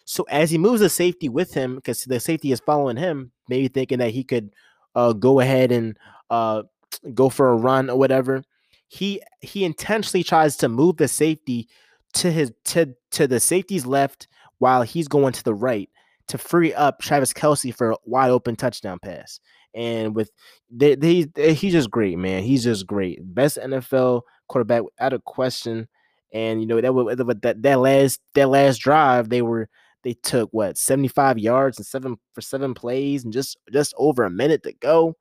So 0.06 0.26
as 0.30 0.52
he 0.52 0.58
moves 0.58 0.82
the 0.82 0.90
safety 0.90 1.30
with 1.30 1.54
him, 1.54 1.76
because 1.76 2.04
the 2.04 2.20
safety 2.20 2.52
is 2.52 2.60
following 2.60 2.98
him, 2.98 3.32
maybe 3.50 3.68
thinking 3.68 4.00
that 4.00 4.12
he 4.12 4.24
could 4.24 4.52
uh, 4.94 5.14
go 5.14 5.40
ahead 5.40 5.72
and 5.72 5.98
uh, 6.30 6.64
go 7.14 7.30
for 7.30 7.50
a 7.50 7.56
run 7.56 7.90
or 7.90 7.98
whatever, 7.98 8.44
he 8.88 9.22
he 9.42 9.64
intentionally 9.64 10.24
tries 10.24 10.58
to 10.58 10.70
move 10.70 10.98
the 10.98 11.08
safety 11.08 11.68
to 12.14 12.32
his 12.32 12.52
to 12.66 12.96
to 13.12 13.28
the 13.28 13.40
safety's 13.40 13.86
left 13.86 14.28
while 14.60 14.84
he's 14.84 15.08
going 15.08 15.34
to 15.34 15.44
the 15.44 15.54
right 15.54 15.90
to 16.28 16.38
free 16.38 16.74
up 16.74 17.00
Travis 17.00 17.34
Kelce 17.34 17.74
for 17.74 17.92
a 17.92 17.98
wide 18.06 18.32
open 18.32 18.56
touchdown 18.56 19.00
pass. 19.02 19.40
And 19.76 20.16
with 20.16 20.32
they, 20.70 20.96
they, 20.96 21.24
they, 21.24 21.54
he's 21.54 21.74
just 21.74 21.92
great, 21.92 22.18
man. 22.18 22.44
He's 22.44 22.64
just 22.64 22.88
great. 22.88 23.20
Best 23.22 23.58
NFL 23.58 24.22
quarterback 24.48 24.84
without 24.84 25.14
a 25.14 25.20
question. 25.20 25.88
And 26.34 26.62
you 26.62 26.68
know 26.68 26.82
that 26.82 27.42
that 27.42 27.62
that 27.62 27.80
last 27.80 28.20
that 28.34 28.50
last 28.50 28.78
drive 28.78 29.30
they 29.30 29.42
were 29.42 29.70
they 30.04 30.14
took 30.14 30.50
what 30.52 30.78
75 30.78 31.40
yards 31.40 31.78
and 31.78 31.86
seven 31.86 32.18
for 32.34 32.42
seven 32.42 32.74
plays 32.74 33.24
and 33.24 33.34
just 33.34 33.58
just 33.72 33.94
over 33.98 34.24
a 34.24 34.30
minute 34.30 34.64
to 34.64 34.74
go. 34.74 35.16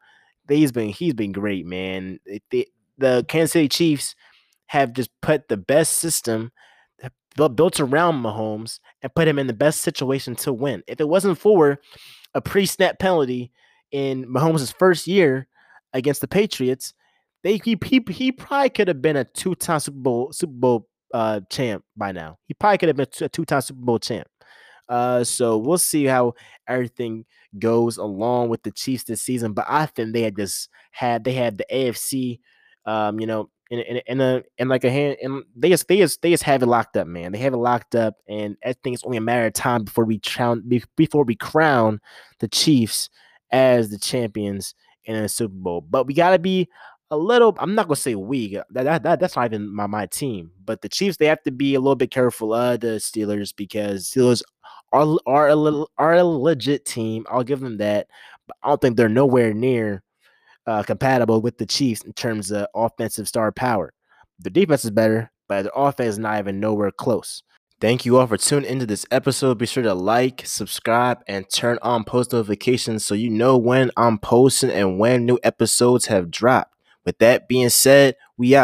He's 0.48 0.72
been 0.72 0.88
he's 0.90 1.14
been 1.14 1.32
great, 1.32 1.66
man. 1.66 2.18
The 2.98 3.24
Kansas 3.28 3.52
City 3.52 3.68
Chiefs 3.68 4.14
have 4.66 4.92
just 4.92 5.10
put 5.20 5.48
the 5.48 5.56
best 5.56 5.94
system 5.98 6.52
built 7.36 7.80
around 7.80 8.22
Mahomes 8.22 8.78
and 9.02 9.14
put 9.14 9.26
him 9.26 9.38
in 9.38 9.46
the 9.46 9.52
best 9.52 9.80
situation 9.80 10.36
to 10.36 10.52
win. 10.52 10.82
If 10.86 11.00
it 11.00 11.08
wasn't 11.08 11.38
for 11.38 11.80
a 12.34 12.40
pre-snap 12.40 12.98
penalty 12.98 13.52
in 13.92 14.24
Mahomes' 14.26 14.74
first 14.76 15.06
year 15.06 15.46
against 15.92 16.20
the 16.20 16.28
Patriots, 16.28 16.94
they 17.42 17.58
he, 17.58 17.78
he, 17.84 18.04
he 18.08 18.32
probably 18.32 18.70
could 18.70 18.88
have 18.88 19.02
been 19.02 19.16
a 19.16 19.24
two-time 19.24 19.80
Super 19.80 19.98
Bowl 19.98 20.32
Super 20.32 20.52
Bowl 20.52 20.88
uh, 21.12 21.40
champ 21.50 21.84
by 21.96 22.12
now. 22.12 22.38
He 22.46 22.54
probably 22.54 22.78
could 22.78 22.88
have 22.88 22.96
been 22.96 23.06
a 23.20 23.28
two-time 23.28 23.60
Super 23.60 23.80
Bowl 23.80 23.98
champ. 23.98 24.26
Uh, 24.88 25.24
so 25.24 25.56
we'll 25.56 25.78
see 25.78 26.04
how 26.04 26.34
everything 26.68 27.24
goes 27.58 27.96
along 27.96 28.48
with 28.48 28.62
the 28.62 28.70
Chiefs 28.70 29.04
this 29.04 29.22
season. 29.22 29.52
But 29.52 29.66
I 29.68 29.86
think 29.86 30.12
they 30.12 30.22
had 30.22 30.36
just 30.36 30.68
had 30.90 31.24
they 31.24 31.32
had 31.32 31.58
the 31.58 31.66
AFC, 31.72 32.40
um, 32.84 33.20
you 33.20 33.26
know, 33.26 33.50
in 33.70 33.80
in, 33.80 34.00
in 34.06 34.20
a 34.20 34.42
in 34.58 34.68
like 34.68 34.84
a 34.84 34.90
hand 34.90 35.16
and 35.22 35.42
they 35.56 35.68
just 35.68 35.88
they 35.88 35.98
just 35.98 36.20
they 36.22 36.30
just 36.30 36.42
have 36.42 36.62
it 36.62 36.66
locked 36.66 36.96
up, 36.96 37.06
man. 37.06 37.32
They 37.32 37.38
have 37.38 37.54
it 37.54 37.58
locked 37.58 37.94
up, 37.94 38.16
and 38.28 38.56
I 38.64 38.72
think 38.72 38.94
it's 38.94 39.04
only 39.04 39.18
a 39.18 39.22
matter 39.22 39.46
of 39.46 39.52
time 39.52 39.84
before 39.84 40.04
we 40.04 40.18
crown 40.18 40.62
before 40.96 41.24
we 41.24 41.36
crown 41.36 42.00
the 42.40 42.48
Chiefs 42.48 43.08
as 43.54 43.88
the 43.88 43.98
champions 43.98 44.74
in 45.04 45.14
a 45.14 45.28
Super 45.28 45.54
Bowl. 45.54 45.80
But 45.80 46.06
we 46.06 46.12
gotta 46.12 46.40
be 46.40 46.68
a 47.10 47.16
little. 47.16 47.56
I'm 47.58 47.74
not 47.74 47.86
gonna 47.86 47.96
say 47.96 48.16
we. 48.16 48.60
That, 48.70 48.84
that, 48.84 49.02
that 49.04 49.20
that's 49.20 49.36
not 49.36 49.46
even 49.46 49.72
my, 49.72 49.86
my 49.86 50.06
team. 50.06 50.50
But 50.64 50.82
the 50.82 50.88
Chiefs, 50.88 51.16
they 51.16 51.26
have 51.26 51.42
to 51.44 51.52
be 51.52 51.74
a 51.74 51.80
little 51.80 51.94
bit 51.94 52.10
careful 52.10 52.52
of 52.52 52.80
the 52.80 52.98
Steelers 52.98 53.54
because 53.54 54.10
Steelers 54.10 54.42
are 54.92 55.16
are 55.26 55.48
a 55.48 55.54
little, 55.56 55.88
are 55.98 56.14
a 56.14 56.24
legit 56.24 56.84
team. 56.84 57.24
I'll 57.30 57.44
give 57.44 57.60
them 57.60 57.78
that. 57.78 58.08
But 58.48 58.56
I 58.62 58.68
don't 58.68 58.80
think 58.80 58.96
they're 58.96 59.08
nowhere 59.08 59.54
near 59.54 60.02
uh, 60.66 60.82
compatible 60.82 61.40
with 61.40 61.56
the 61.58 61.66
Chiefs 61.66 62.02
in 62.02 62.12
terms 62.12 62.50
of 62.50 62.66
offensive 62.74 63.28
star 63.28 63.52
power. 63.52 63.92
The 64.40 64.50
defense 64.50 64.84
is 64.84 64.90
better, 64.90 65.30
but 65.48 65.62
the 65.62 65.72
offense 65.72 66.14
is 66.14 66.18
not 66.18 66.40
even 66.40 66.58
nowhere 66.58 66.90
close. 66.90 67.42
Thank 67.80 68.06
you 68.06 68.16
all 68.18 68.26
for 68.26 68.36
tuning 68.36 68.70
into 68.70 68.86
this 68.86 69.04
episode. 69.10 69.58
Be 69.58 69.66
sure 69.66 69.82
to 69.82 69.94
like, 69.94 70.42
subscribe, 70.46 71.18
and 71.26 71.48
turn 71.50 71.78
on 71.82 72.04
post 72.04 72.32
notifications 72.32 73.04
so 73.04 73.14
you 73.14 73.28
know 73.28 73.58
when 73.58 73.90
I'm 73.96 74.18
posting 74.18 74.70
and 74.70 74.98
when 74.98 75.26
new 75.26 75.38
episodes 75.42 76.06
have 76.06 76.30
dropped. 76.30 76.72
With 77.04 77.18
that 77.18 77.48
being 77.48 77.68
said, 77.68 78.16
we 78.38 78.54
out. 78.56 78.62